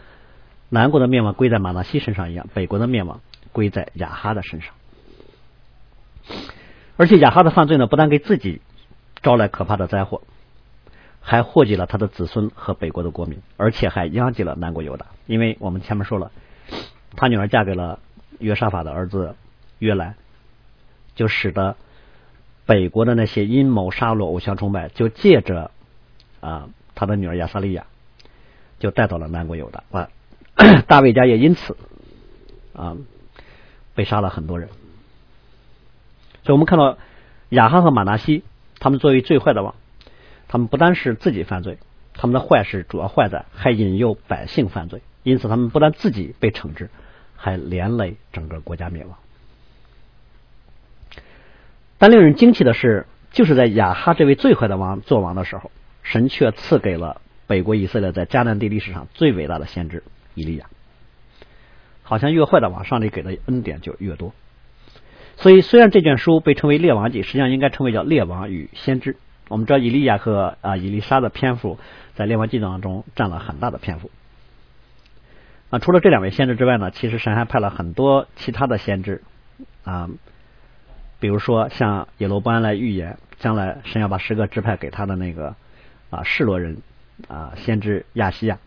[0.68, 3.20] 南国的灭亡归在马纳西身上一样，北国的灭亡
[3.52, 4.72] 归在雅哈的身上。
[6.96, 8.60] 而且雅哈的犯罪呢，不但给自己。
[9.20, 10.22] 招来可怕的灾祸，
[11.20, 15.06] 还祸及了他的子孙和北国的国民，而且还殃及了南国犹大。
[15.26, 16.30] 因为我们前面说了，
[17.16, 17.98] 他女儿嫁给了
[18.38, 19.34] 约沙法的儿子
[19.80, 20.14] 约兰，
[21.16, 21.76] 就使得
[22.68, 25.70] 北国的那些阴谋杀戮、偶像崇拜，就借着
[26.40, 27.87] 啊他的女儿亚萨利亚，
[28.78, 29.83] 就带到了南国犹大。
[29.90, 30.11] 啊，
[30.87, 31.76] 大卫家也因此
[32.74, 32.96] 啊
[33.94, 34.68] 被杀了很多人。
[36.42, 36.98] 所以我们看到
[37.48, 38.44] 亚哈和马拿西。
[38.81, 39.74] 他们作为最坏的王，
[40.46, 41.78] 他们不单是自己犯罪，
[42.14, 46.90] 他们的坏事主要坏在还引诱百姓犯罪，因此他们不但自己被惩治，
[47.35, 49.18] 还连累整个国家灭亡。
[51.98, 55.70] 但令人惊奇的是，就是在亚哈这位最坏的王做王的时候，
[56.02, 60.02] 神却赐给了北国以色列在迦南地历史上最伟大的先知
[60.34, 60.66] 以利亚。
[62.02, 64.32] 好像越坏的王，上帝给的恩典就越多。
[65.37, 69.12] 所以，虽然这卷书被称为《列王记》，实际上应该称为叫《列王与先知》。
[69.48, 71.78] 我们知道，以利亚和啊以利沙的篇幅
[72.14, 74.11] 在《列王记》当中占了很大的篇幅。
[75.70, 79.22] 啊，除了这两位先知之外呢，其实神还派了很多其他的先知
[79.84, 80.08] 啊，
[81.20, 85.57] 比如说像耶罗波安来预言，将来神要把十个支派给他的那个
[86.11, 86.83] 啊示罗人
[87.26, 88.59] 啊先知亚西亚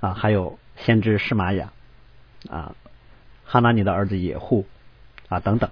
[0.00, 1.72] 啊，还有先知施玛雅
[2.48, 2.74] 啊，
[3.44, 4.66] 哈拿尼的儿子野户
[5.28, 5.70] 啊等等，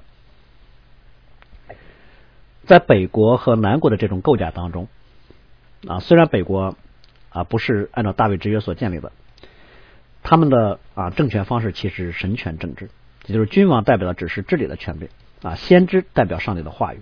[2.65, 4.89] 在北国和南国的这种构架当中
[5.87, 6.77] 啊，虽然北国
[7.31, 9.13] 啊不是按照大卫之约所建立的。
[10.29, 12.91] 他们的啊政权方式其实是神权政治，
[13.27, 15.09] 也就是君王代表的只是治理的权柄
[15.43, 17.01] 啊，先知代表上帝的话语，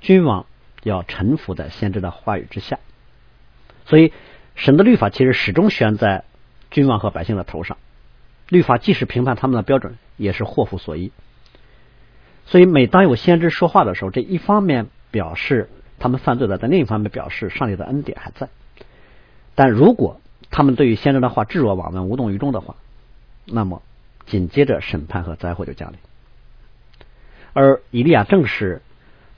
[0.00, 0.46] 君王
[0.82, 2.78] 要臣服在先知的话语之下，
[3.86, 4.12] 所以
[4.54, 6.24] 神的律法其实始终悬在
[6.70, 7.78] 君王和百姓的头上，
[8.48, 11.12] 律法既是评判他们的标准，也是祸福所依。
[12.46, 18.48] 所以每当有先知说话的时候，这一方面表示他们犯罪了，在另一方面表示上帝的恩典还在。
[19.54, 20.20] 但如果
[20.50, 22.76] 他们对于先知的话置若罔闻、无动于衷的话，
[23.44, 23.82] 那么
[24.26, 25.98] 紧接着审判和灾祸就降临。
[27.58, 28.82] 而伊利亚正是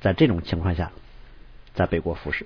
[0.02, 0.92] 在这种情况下
[1.72, 2.44] 在北国服侍。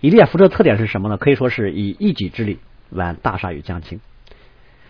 [0.00, 1.18] 伊利亚服侍的特点是什么呢？
[1.18, 2.58] 可以说是以一己之力
[2.90, 4.00] 挽大鲨鱼将倾。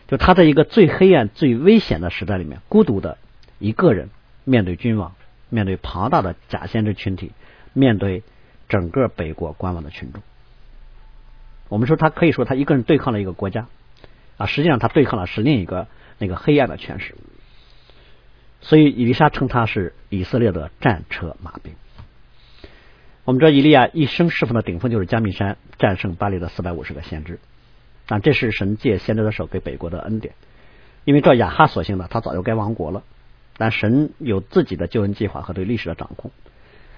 [0.09, 3.19] 就他在一个最黑暗、最危险的时代里面，孤独的
[3.59, 4.09] 一个人
[4.45, 5.13] 面对君王，
[5.51, 7.33] 面对庞大的假先知群体，
[7.75, 8.23] 面对
[8.71, 10.23] 整个北国观望的群众。
[11.69, 13.67] 我们说他可以说他一个人对抗了一个国家
[14.39, 17.15] 啊，实际上他对抗的是另一个那个黑暗的权势。
[18.63, 21.75] 所以以利沙称他是以色列的战车马兵。
[23.25, 27.39] 我们知道以利亚一生侍奉的顶峰就是加密山战胜巴黎的四百五十个先知，
[28.07, 30.35] 但这是神借先知的手给北国的恩典。
[31.05, 33.03] 因为照亚哈所幸的，他早就该亡国了，
[33.57, 36.31] 但神有自己的救恩计划和对历史的掌控，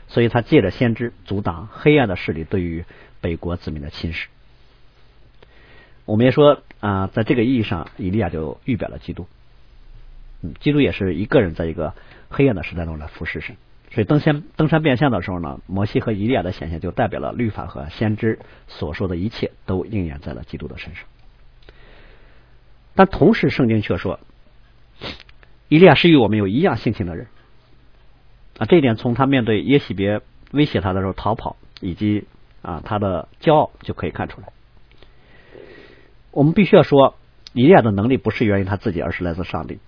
[0.09, 2.85] 所以他借着先知阻挡黑暗的势力对于
[3.22, 4.27] 北国子民的侵蚀。
[6.05, 9.27] 我们也说啊，在这个意义上，以利亚就预表了基督。
[10.61, 11.94] 基督也是一个人在一个
[12.28, 13.57] 黑暗的时代中来服侍神。
[13.90, 21.04] 所以登山登山变相的时候呢，摩西和以利亚的显现就代表了律法和先知所说的一切都应验在了基督的身上。
[22.96, 24.18] 但同时，圣经却说，
[25.68, 27.28] 以利亚是与我们有一样性情的人。
[28.59, 30.20] 啊，这一点从他面对耶喜别
[30.52, 32.24] 威胁他的时候逃跑，以及
[32.62, 34.48] 啊他的骄傲就可以看出来。
[36.30, 37.16] 我们必须要说，
[37.52, 39.78] 以利亚的能力不是源于他自己，而是来自上帝。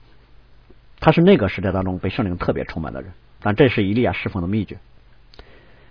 [1.01, 4.79] 他是那个时代当中被圣灵特别充满的人，但这是以利亚侍奉的秘诀，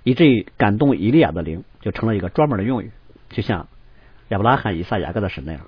[0.03, 2.91] 以至于感动以利亚的灵就成了一个专门的用语，
[3.29, 3.67] 就像
[4.29, 5.61] 亚伯拉罕、以撒、雅各的神那样。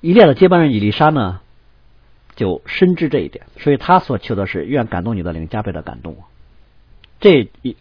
[0.00, 1.40] 以利亚的接班人以利沙呢，
[2.34, 6.24] 就深知这一点，所以他所求的是愿感动你的灵加倍的感动我。
[7.20, 7.76] 这一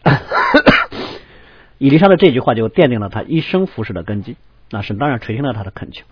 [1.80, 4.38] 以利沙的这句话就奠定了他一生服侍的根基。
[4.70, 6.06] 那神当然垂听了他的恳求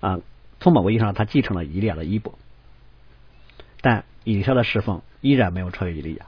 [0.00, 0.18] 啊，
[0.60, 2.38] 从某个意义上，他继承了以利亚的衣钵，
[3.80, 6.26] 但以撒的侍奉依然没有超越以利亚。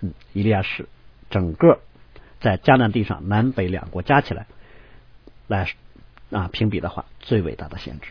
[0.00, 0.88] 嗯，以利亚是
[1.30, 1.80] 整个
[2.40, 4.46] 在迦南地上南北两国加起来
[5.46, 5.68] 来
[6.30, 8.10] 啊评比的话，最伟大的先知，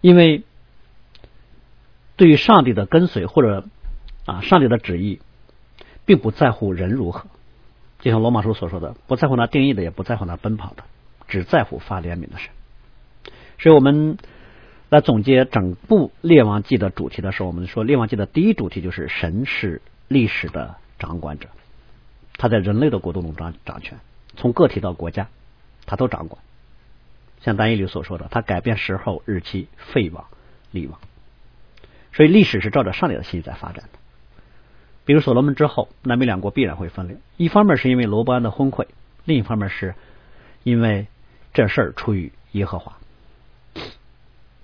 [0.00, 0.44] 因为
[2.16, 3.64] 对于上帝的跟随或者
[4.26, 5.20] 啊上帝的旨意，
[6.04, 7.26] 并不在乎人如何。
[8.00, 10.84] 就像罗马书所说的，不在乎那定义的，也不在乎那奔跑的，
[11.28, 12.50] 只在乎发怜悯的神。
[13.58, 14.18] 所以我们
[14.88, 21.48] 来总结整部列王记的主题的时候，我们说列王记的第一主题就是神是历史的掌管者，
[22.36, 23.98] 他在人类的国度中掌掌权，
[24.36, 25.28] 从个体到国家，
[25.86, 26.40] 他都掌管。
[27.40, 30.24] 像单一里所说的，他改变时候、日期、废王、
[30.72, 30.98] 立王，
[32.12, 33.98] 所以历史是照着上帝的心意在发展的。
[35.04, 37.16] 比如所罗门之后，南北两国必然会分裂。
[37.36, 38.86] 一方面是因为罗伯安的昏聩，
[39.24, 39.94] 另一方面是
[40.64, 41.06] 因为
[41.52, 42.96] 这事儿出于耶和华。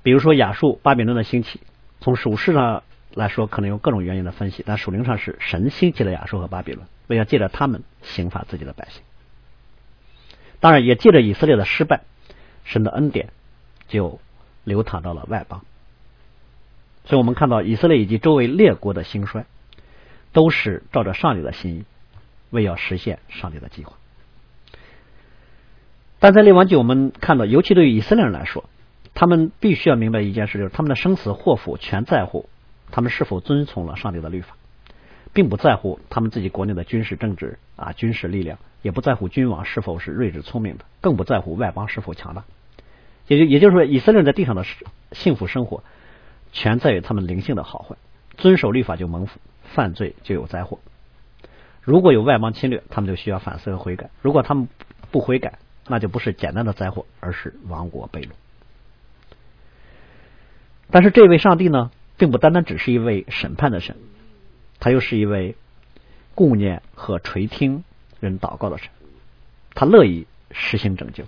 [0.03, 1.61] 比如说亚述、巴比伦的兴起，
[2.01, 9.03] 从属世上来说，可能有各种原因的分析，但属灵上是神兴起了亚述和巴比伦，为了借着他们刑罚自己的百姓。
[10.61, 12.03] 当然，也借着以色列的失败，
[12.65, 13.31] 神的恩典
[13.89, 14.21] 就
[14.65, 15.63] 流淌到了外邦。
[17.05, 19.47] 所以我们看到以色列以及周围列国的兴衰。
[20.33, 21.85] 都是照着上帝的心意，
[22.51, 23.93] 为要实现上帝的计划。
[26.25, 28.65] 但在列王记，我们看到，尤其对于以色列人来说，
[29.13, 32.49] 他们必须要明白一件事，就是他们的生死祸福全在乎
[32.91, 34.57] 他们是否遵从了上帝的律法，
[35.35, 42.45] 并不在乎他们自己国内的军事政治啊军事力量，也不在乎君王是否是睿智聪明的，更不在乎外邦是否强大。
[43.29, 44.65] 也就也就是说，以色列人在地上的
[45.13, 45.83] 幸福生活，
[46.53, 47.97] 全在于他们灵性的好坏，
[48.39, 49.39] 遵守律法就蒙福。
[49.65, 50.79] 犯罪就有灾祸。
[51.83, 54.69] 如果有外邦侵略，他们就需要反思和悔改；如果他们
[55.11, 58.31] 不悔改，那就不是简单的灾祸，而是亡国被掳。
[60.91, 63.97] 但是这位上帝呢，并不单单只是一位审判的神，
[64.81, 65.57] 他又是一位
[66.35, 67.85] 顾念和垂听
[68.21, 68.89] 人祷告的神，
[69.75, 71.25] 他乐意实行拯救，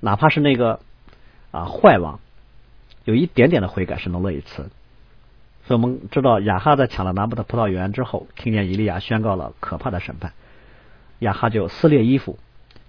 [0.00, 0.80] 哪怕是那个
[1.50, 2.20] 啊坏王，
[3.04, 4.70] 有一点点的悔改是能乐意赐。
[5.66, 10.34] 所以我们知道亚哈在抢了拿布的葡萄园之后，听见以利亚宣告了可怕的审判，
[11.20, 12.38] 亚哈就撕裂衣服，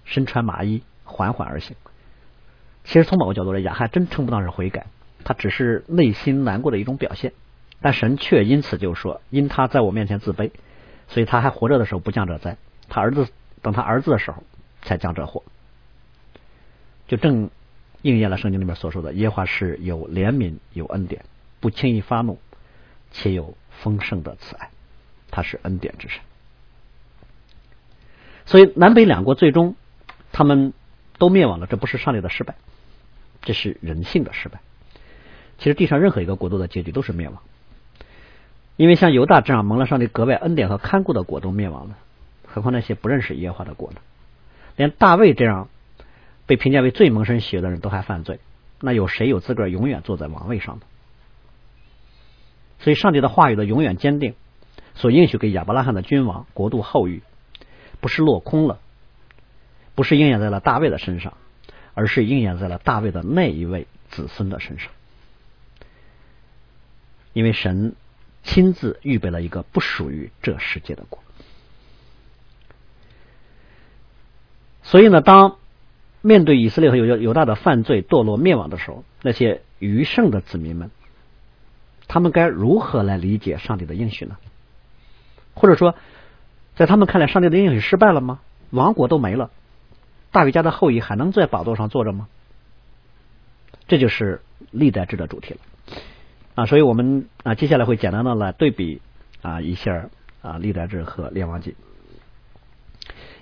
[0.06, 1.76] 身穿麻衣，缓缓而行。
[2.84, 4.86] 其实从某个角度来，讲，还真称不上是悔改，
[5.24, 7.34] 他只是内心难过的一种表现。
[7.82, 10.50] 但神却因此就说，因他在我面前自卑，
[11.08, 12.56] 所以他还活着的时候不降这灾，
[12.88, 13.28] 他儿子
[13.60, 14.42] 等他儿子的时候
[14.80, 15.42] 才降这祸，
[17.06, 17.50] 就正
[18.00, 21.24] 应验了圣经里面所说的：耶和华是有怜悯有恩典，
[21.60, 22.38] 不轻易发怒。
[23.12, 24.68] 且有丰盛的慈爱，
[25.30, 26.20] 他是恩典之神。
[28.44, 29.74] 所以南北两国最终
[30.36, 30.74] 他们
[31.16, 32.56] 都灭亡了，这不是上帝的失败，
[33.40, 34.60] 这是人性的失败。
[35.56, 37.40] 其实地上任何一个国度的结局都是灭亡，
[38.76, 41.96] 因为像犹大这样蒙了上帝格外恩典和看顾的国都灭亡了，
[42.46, 43.96] 何况那些不认识耶和华的国呢？
[44.76, 45.70] 连大卫这样
[46.44, 48.38] 被评价为最蒙神喜悦的人都还犯罪，
[48.82, 50.82] 那有谁有资格永远坐在王位上呢？
[52.80, 54.34] 所以，上帝的话语的永远坚定，
[54.96, 57.22] 所应许给亚伯拉罕的君王国度后裔，
[58.02, 58.80] 不是落空了，
[59.96, 61.32] 不是应验在了大卫的身上，
[61.94, 64.92] 而是应验在了大卫的那一位子孙的身上。
[67.32, 67.96] 因为神
[68.44, 71.20] 亲自预备了一个不属于这世界的国。
[74.84, 75.56] 所以呢，当
[76.20, 80.90] 面对以色列和犹犹大的犯罪堕落灭亡的时候，那些余剩的子民们。
[82.08, 84.36] 他们该如何来理解上帝的应许呢？
[85.54, 85.96] 或者说，
[86.76, 88.38] 在他们看来，上帝的应许失败了吗？
[88.70, 89.50] 王国都没了，
[90.36, 92.28] 大卫家的后裔还能在宝座上坐着吗？
[93.88, 95.60] 这就是历代志的主题了
[96.56, 96.66] 啊！
[96.66, 99.00] 所以我们啊，接下来会简单的来对比
[99.40, 100.10] 啊一下
[100.42, 101.74] 啊历代志和列王记，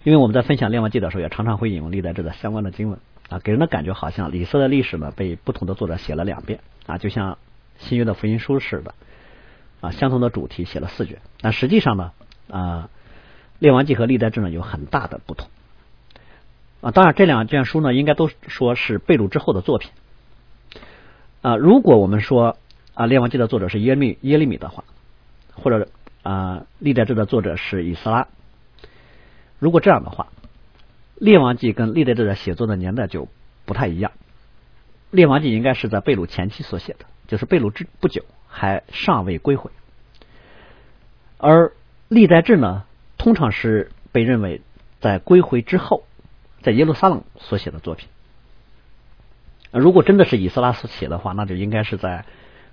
[0.04, 7.37] 因为我们在分享列王记的时候，也常常会引用历代志的相关的经文啊，给人的感觉好像李斯的历史呢被不同的作者写了两遍啊，就像。
[7.76, 8.94] 新约的福音书似的
[9.80, 12.12] 啊，相同的主题写了四卷，但实际上呢
[12.48, 12.88] 啊，
[13.59, 15.48] 列王记和历代志呢有很大的不同
[16.85, 16.90] 啊。
[16.90, 19.90] 当然，这两卷书呢应该都说是被掳之后的作品
[21.42, 21.57] 啊。
[21.57, 22.57] 如果我们说
[22.94, 24.85] 啊，列王记的作者是耶利耶利米的话，
[25.55, 25.88] 或者
[26.23, 28.29] 啊，历代志的作者是以斯拉，
[29.59, 30.29] 如果这样的话，
[31.16, 33.29] 列王记跟历代志的写作的年代就
[33.64, 34.12] 不太一样。
[35.11, 37.07] 列王记应该是在被掳前期所写的。
[37.27, 39.70] 就是被掳之不久，还尚未归回，
[41.38, 41.73] 而
[42.09, 42.85] 历代志呢，
[43.16, 44.61] 通常是被认为
[45.01, 46.05] 在归回之后，
[46.64, 48.09] 在耶路撒冷所写的作品。
[49.70, 52.24] 如果真的是以斯拉所写的话，那就应该是在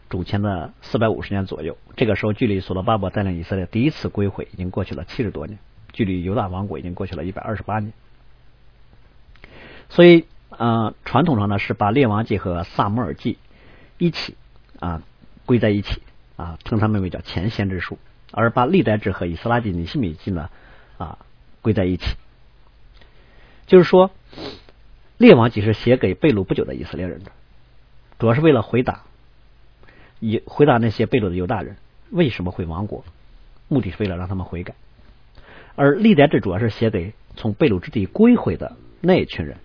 [0.10, 1.78] 主前的四百五十年左右。
[1.96, 5.60] 这个时候，距离所罗巴伯带领以色列第一次归回已经过去了七十多年，
[5.94, 7.94] 距离犹大王国已经过去了一百二十八年。
[9.90, 13.38] 所以，呃，传统上呢是把列王记和萨摩尔记
[14.00, 14.36] 一起。
[14.80, 15.04] 啊，
[15.46, 16.02] 归在一起
[16.38, 18.00] 啊，称他们为叫前先知书，
[18.32, 20.50] 而把历代志和以斯拉记、尼希米记呢
[20.98, 21.20] 啊
[21.62, 22.16] 归在一起，
[23.72, 24.12] 就是说，
[25.18, 27.32] 列王记是写给被掳不久的以色列人的，
[28.20, 29.04] 主要是为了回答，
[30.20, 31.78] 以回答那些被掳的犹大人
[32.10, 33.06] 为什么会亡国，
[33.70, 34.76] 目的是为了让他们悔改，
[35.78, 39.56] 而历代志主要是写给从被掳之地归回的那一群人，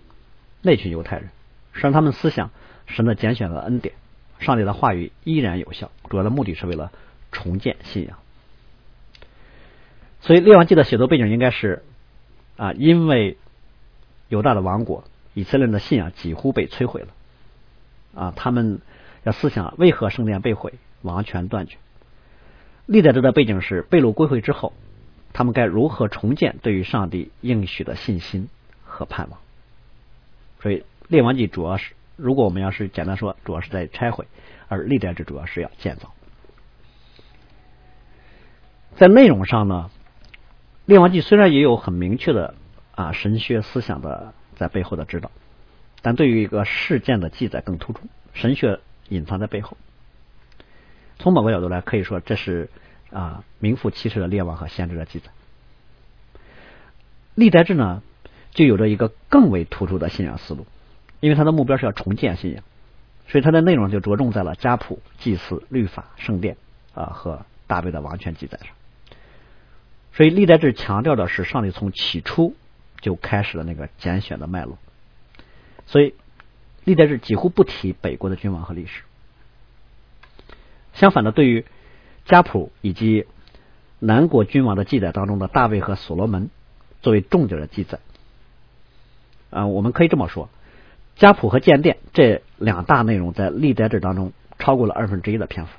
[0.61, 1.27] 那群犹太人，
[1.73, 2.51] 是让他们思想
[2.85, 3.93] 神的拣选和恩典。
[4.39, 6.93] 上帝的话语依然有效，主要的目的是为了
[7.33, 8.17] 重建信仰。
[10.21, 11.83] 所以列王记的写作背景应该是
[12.55, 13.35] 啊，因为
[14.29, 17.07] 犹大的王国，以色列人的信仰几乎被摧毁了
[18.15, 18.81] 啊，他们
[19.23, 21.77] 要思想为何圣殿被毁，王权断绝。
[22.85, 24.73] 历代志的背景是被掳归回之后，
[25.33, 28.49] 他们该如何重建对于上帝应许的信心
[28.83, 29.39] 和盼望。
[30.61, 31.93] 所以列王记主要是。
[32.19, 34.25] 如果我们要是简单说，主要是在拆毁，
[34.69, 36.11] 而历代志主要是要建造。
[38.95, 39.91] 在内容上呢，
[40.85, 42.55] 列王记虽然也有很明确的
[42.97, 45.29] 啊神学思想的在背后的指导，
[46.01, 48.01] 但对于一个事件的记载更突出，
[48.33, 48.79] 神学
[49.09, 49.77] 隐藏在背后。
[51.19, 52.69] 从某个角度来，可以说这是
[53.11, 55.29] 啊名副其实的列王和先知的记载。
[57.35, 58.01] 历代志呢，
[58.51, 60.65] 就有着一个更为突出的信仰思路。
[61.19, 62.63] 因为他的目标是要重建信仰，
[63.27, 66.57] 所以他的内容就着重在了家谱、祭祀、律法、圣殿
[66.93, 68.67] 啊和大卫的王权记载上。
[70.13, 72.55] 所以历代志强调的是上帝从起初
[73.01, 74.77] 就开始了那个拣选的脉络。
[75.85, 76.13] 所以
[76.83, 79.03] 历代志几乎不提北国的君王和历史。
[80.93, 81.65] 相反的，对于
[82.25, 83.25] 家谱以及
[83.99, 86.49] 南国君王的记载当中的大卫和所罗门
[87.01, 87.99] 作为重点的记载，
[89.49, 90.49] 啊，我们可以这么说，
[91.15, 95.71] 家谱和建殿这两大内容在历代志当中超过了二分之一的篇幅。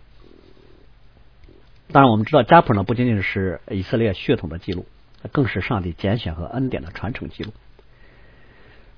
[1.90, 4.86] 当然，我们知道家谱呢不仅仅是以色列血统的记录，
[5.32, 7.52] 更是上帝拣选和恩典的传承记录。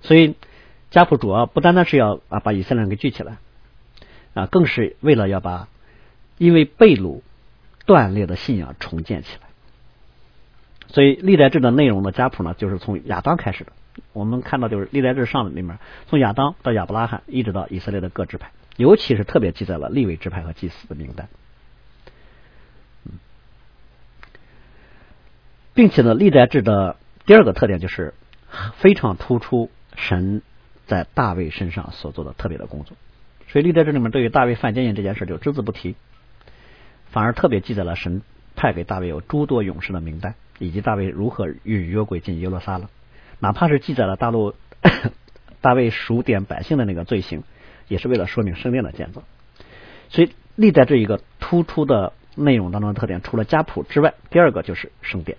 [0.03, 0.35] 所以
[0.91, 3.39] 家谱主要不单单是要啊把以色列人给聚起来，
[4.35, 5.69] 啊，更是为了要把
[6.39, 7.21] 因为被掳
[7.87, 9.49] 断裂的信仰重建起来。
[10.89, 13.73] 所以历代志的内容的家谱呢，就是从亚当开始的。
[14.13, 21.29] 我们看到就是历代志上里面，从亚当到亚伯拉罕，一直到以色列的各支派，尤其是特别记载了立位支派和祭司的名单。
[25.75, 26.97] 并且呢，历代志的
[27.27, 28.15] 第二个特点就是
[28.77, 30.43] 非常突出神
[30.87, 32.97] 在大卫身上所做的特别的工作。
[33.49, 35.97] 所以历代志里面对于大卫犯奸淫这件事就只字不提，
[37.11, 38.23] 反而特别记载了神
[38.57, 42.89] 派给大卫有诸多勇士的名单，以及大卫如何与约柜进耶路撒冷。
[43.39, 44.55] 哪怕是记载了大陆
[45.61, 47.43] 大卫数点百姓的那个罪行，
[47.89, 49.23] 也是为了说明圣殿的建造。
[50.11, 55.39] 所以历代这一个突出的内容当中的特点，除了家谱之外，第二个就是圣殿。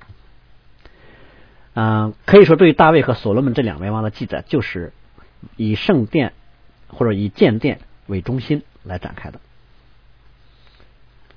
[1.73, 4.91] 嗯，可以说对于大卫和所罗门这两位王的记载，就是
[5.55, 6.33] 以圣殿
[6.89, 9.39] 或者以建殿为中心来展开的。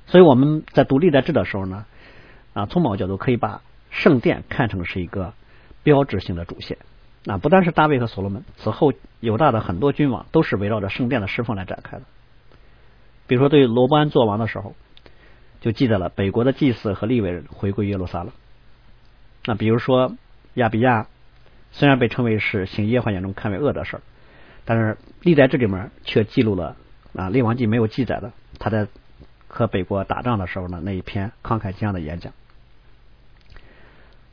[0.07, 1.87] 所以我们在读历代志的时候呢，
[2.53, 5.35] 啊，从某个角度可以把圣殿看成是一个
[5.85, 6.79] 标志性的主线。
[7.23, 12.03] 那不单是大卫和所罗门，此后犹大的很多君王都是围绕着圣殿的侍奉来展开的。
[13.29, 14.75] 比如说，对于罗伯安做王的时候，
[15.61, 18.33] 就记载了北国的祭司和利未人回归耶路撒冷。
[19.45, 20.17] 那比如说。
[20.55, 21.07] 亚比亚
[21.73, 24.03] 虽然被称为是行耶和华眼中看为恶的事儿，
[24.65, 26.77] 但是历代志里面却记录了
[27.17, 28.87] 啊列王记没有记载的他在
[29.49, 32.33] 和北国打仗的时候呢那一篇慷慨激昂的演讲。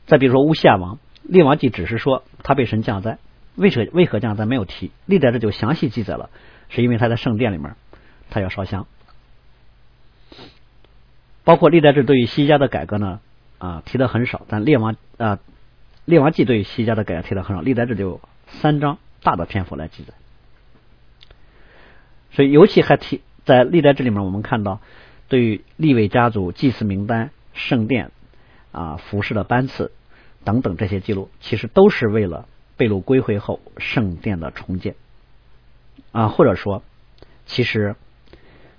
[0.06, 3.18] 再比如说乌西亚王，列王记只是说他被神降灾，
[3.56, 6.30] 为何为何降灾没有提，历代志就详细记载了，
[6.68, 7.74] 是因为他在圣殿里面
[8.30, 8.86] 他要烧香。
[11.42, 13.20] 包括历代志对于西家的改革呢
[13.58, 15.40] 啊提的很少，但列王啊。
[16.04, 20.12] 列王记对于西家的改革提的很少，历代志就三章大的篇幅来记载，
[22.32, 24.80] 所以尤其还提在历代志里面，我们看到
[25.28, 28.10] 对于立位家族祭祀名单、圣殿
[28.72, 29.92] 啊服饰的班次
[30.42, 34.96] 等等这些记录，其实都是为了被掳归回后圣殿的重建
[36.10, 36.82] 啊，或者说
[37.46, 37.94] 其实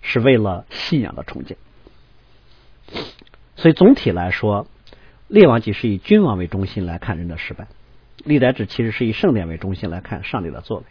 [0.02, 1.56] 是为了信仰的重建，
[3.56, 4.68] 所以总体来说。
[5.34, 7.66] 列王记是以君王为中心来看人的失败，
[8.18, 10.84] 历代志其实是以圣殿为中心来看上帝的作为。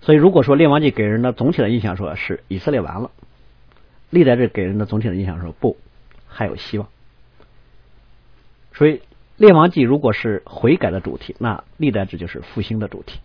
[0.00, 3.10] 所以，如果说列王记给人的总体的印象说是以色列完了，
[4.10, 5.76] 历代志给人的总体的印象说不，
[6.28, 6.86] 还有希望。
[8.74, 9.02] 所以，
[9.38, 13.18] 列王记如果是悔改的主题，那历代志就是复兴的主题；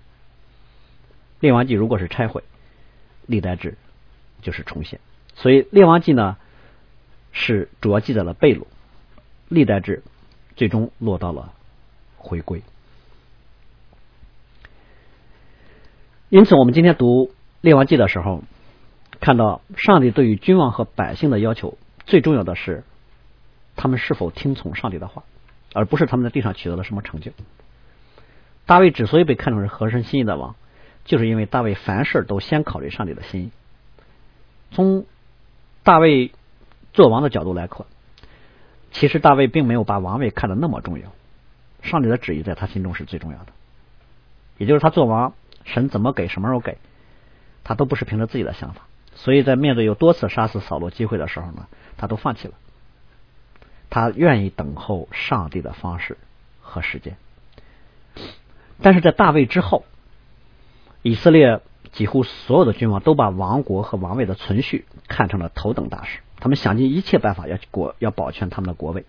[1.40, 2.42] 列王记如果是拆毁，
[3.28, 3.78] 历代志
[4.42, 5.00] 就是重现。
[5.36, 6.38] 所以，列王记呢
[7.32, 8.66] 是主要记载了贝鲁。
[9.50, 10.04] 历代志
[10.56, 11.54] 最终落到了
[12.18, 12.62] 回归，
[16.30, 17.32] 因此我们今天读
[17.62, 18.44] 列王记的时候，
[19.20, 22.84] 看到上帝对于君王和百姓的要求，最重要的是
[23.76, 25.24] 他们是否听从上帝的话，
[25.74, 27.32] 而不是他们在地上取得了什么成就。
[28.68, 30.56] 大卫之所以被看成是合神心意的王，
[31.06, 33.52] 就是因为大卫凡事都先考虑上帝的心意。
[34.72, 35.06] 从
[35.82, 36.32] 大卫
[36.94, 37.88] 做王的角度来看。
[38.92, 41.12] 其实大卫并没有把王位看得那么重要，
[41.82, 43.48] 上帝的旨意在他心中是最重要的。
[44.58, 45.34] 也就是他做王，
[45.64, 46.78] 神怎么给什么时候给，
[47.64, 48.82] 他都不是凭着自己的想法。
[49.16, 51.68] 所以在面对有多次杀死扫罗机会的时候呢，
[51.98, 52.54] 他都放弃了。
[53.90, 56.18] 他愿意等候上帝的方式
[56.62, 57.18] 和时间。
[58.82, 59.84] 但是在大卫之后，
[61.02, 61.62] 以色列
[61.92, 66.20] 几乎所有的君王都把王国和王位的存续看成了头等大事。
[66.40, 69.06] 他们想尽一切办法要国要保全他们的国位，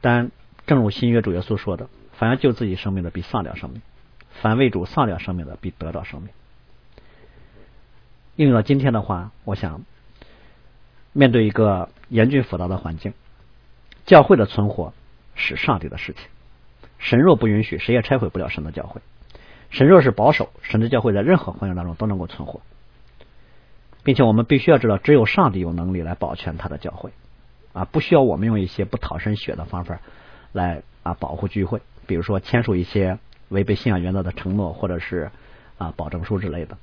[0.00, 0.30] 但
[0.66, 3.80] 正如新约主耶稣说的：“凡要救自己生命的，必丧掉生命；
[4.42, 6.30] 凡为主丧掉生命的，必得到生命。”
[8.36, 9.82] 应用到今天的话，我想
[11.12, 13.14] 面对一个严峻复杂的环境，
[14.04, 14.92] 教会的存活
[15.34, 16.22] 是上帝的事情。
[16.98, 19.00] 神若不允许，谁也拆毁不了神的教会；
[19.70, 22.60] 神若是保守，神的教会在任何环境当中都能够存活。
[24.04, 27.10] 并且我们必须要知道，只有上帝有能力来保全他的教会，
[27.72, 29.98] 啊，不需要我们用一些不讨神血的方法
[30.52, 35.30] 来啊保护聚会，比如说签署一些违背信仰原则的承诺，或者是
[35.78, 36.76] 啊保证书之类的。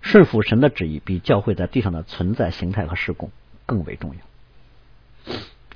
[0.00, 3.30] 顺服神的旨意，比教会在地上的存在形态和施工
[3.66, 5.34] 更为重要。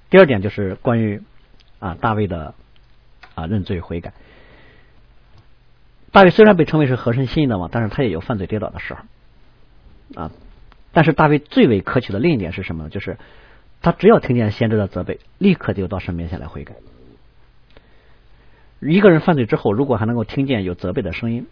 [0.08, 1.20] 第二点就是关于
[1.80, 2.54] 啊大卫的
[3.34, 4.12] 啊认罪悔改。
[6.12, 9.00] 大卫虽然被称为是合神心意的王，但是他也有犯罪跌倒的时候
[10.14, 10.30] 啊。
[10.92, 12.90] 但是大卫最为可取的另一点是什么呢？
[12.90, 13.16] 就是
[13.80, 16.74] 他只要听见先知的责备，立刻就到神面前来悔改。
[18.80, 21.46] 一个人犯罪之后，如果还能够听见有责备的声音，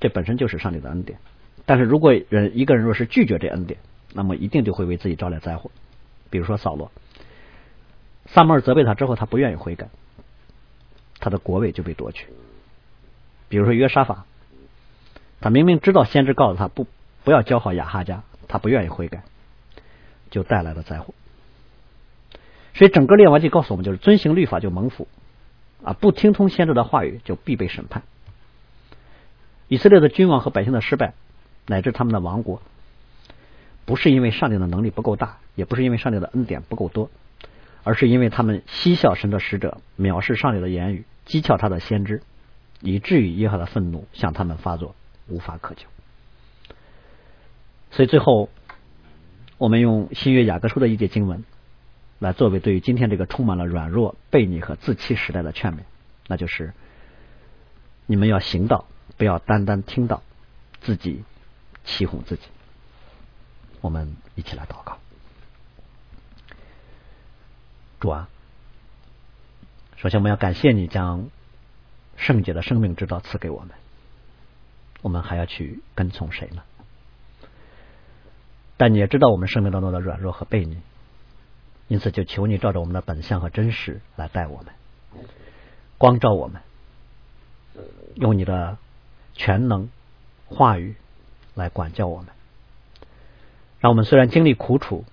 [0.00, 1.18] 这本身就是上帝的恩典。
[1.66, 3.78] 但是如果人一个人若是拒绝这恩典，
[4.12, 5.70] 那么一定就会为自己招来灾祸。
[6.30, 6.90] 比如说扫罗，
[8.26, 9.88] 萨摩尔责备他之后，他不愿意悔改，
[11.20, 12.26] 他的国位就被夺去。
[13.48, 14.24] 比如说约沙法，
[15.40, 16.86] 他明明知道先知告诉他不
[17.24, 19.22] 不要教好亚哈家，他不愿意悔改，
[20.30, 21.14] 就带来了灾祸。
[22.74, 25.08] 所以整个列王记告诉我们，就是遵行律法就蒙福
[25.84, 28.02] 啊，不听从先知的话语就必被审判。
[29.68, 31.14] 以色列的君王和百姓的失败，
[31.66, 32.62] 乃至他们的亡国，
[33.84, 37.10] 不是因为上帝的能力不够大，也不是因为上帝的恩典不够多，
[37.82, 42.22] 而是因为他们嬉笑神的使者，藐视上帝的言语，讥诮他的先知。
[42.82, 44.94] 以至于耶和华的愤怒向他们发作，
[45.28, 45.84] 无法可救。
[47.90, 48.48] 所以最后，
[49.58, 51.44] 我们用新约雅各书的一节经文，
[52.18, 55.80] 来作为对于今天这个充满了软弱、悖逆和自欺时代的劝勉，
[56.26, 56.72] 那就是：
[58.06, 58.86] 你们要行道，
[59.16, 60.22] 不要单单听到，
[60.80, 61.24] 自己
[61.84, 62.42] 欺哄自己。
[63.80, 64.98] 我们一起来祷告，
[67.98, 68.28] 主啊，
[69.96, 71.28] 首先我们要感谢你将。
[72.16, 73.70] 圣洁的生命之道赐给我们，
[75.00, 76.62] 我们还要去跟从谁呢？
[78.80, 80.78] 但你也知道我们生命当中的软弱和悖逆，
[81.86, 84.72] 因此就求你照着我们的本相和真实来带我们，
[85.98, 86.62] 光照我们，
[88.14, 88.78] 用你的
[89.34, 89.90] 全能
[90.46, 90.94] 话语
[91.54, 92.28] 来管教我们，
[93.80, 95.04] 让我们虽然经历苦楚，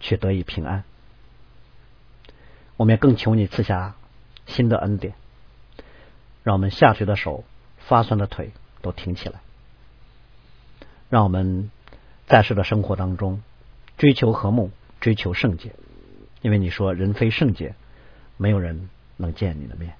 [0.00, 0.84] 却得以平安。
[2.78, 3.96] 我们也更求你赐下
[4.46, 5.12] 新的恩典。
[6.42, 7.44] 让我们下垂的手、
[7.76, 9.40] 发酸的腿都挺起来，
[11.10, 11.70] 让我们
[12.30, 13.42] 在世的生活当中
[13.98, 14.70] 追求和睦、
[15.00, 15.72] 追求圣洁，
[16.42, 17.74] 因为你说人非圣洁，
[18.36, 19.94] 没有人能见你的面。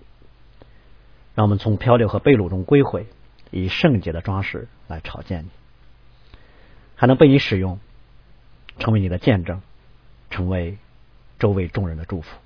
[1.35, 3.09] 让我们从漂流和被掳中归回，
[3.51, 5.49] 以圣洁的装饰来朝见你，
[6.95, 7.81] 还能被你使用，
[8.79, 9.61] 成为你的见证，
[10.31, 10.79] 成为
[11.41, 12.39] 周围众人的祝福。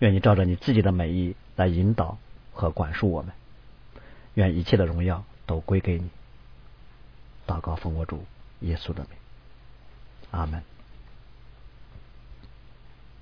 [0.00, 2.18] 愿你照着你自己的美意来引导。
[2.54, 3.32] 和管束我们，
[4.34, 6.10] 愿一切的荣耀都归给你。
[7.46, 8.24] 祷告奉我主
[8.60, 9.10] 耶稣的名，
[10.30, 10.62] 阿门。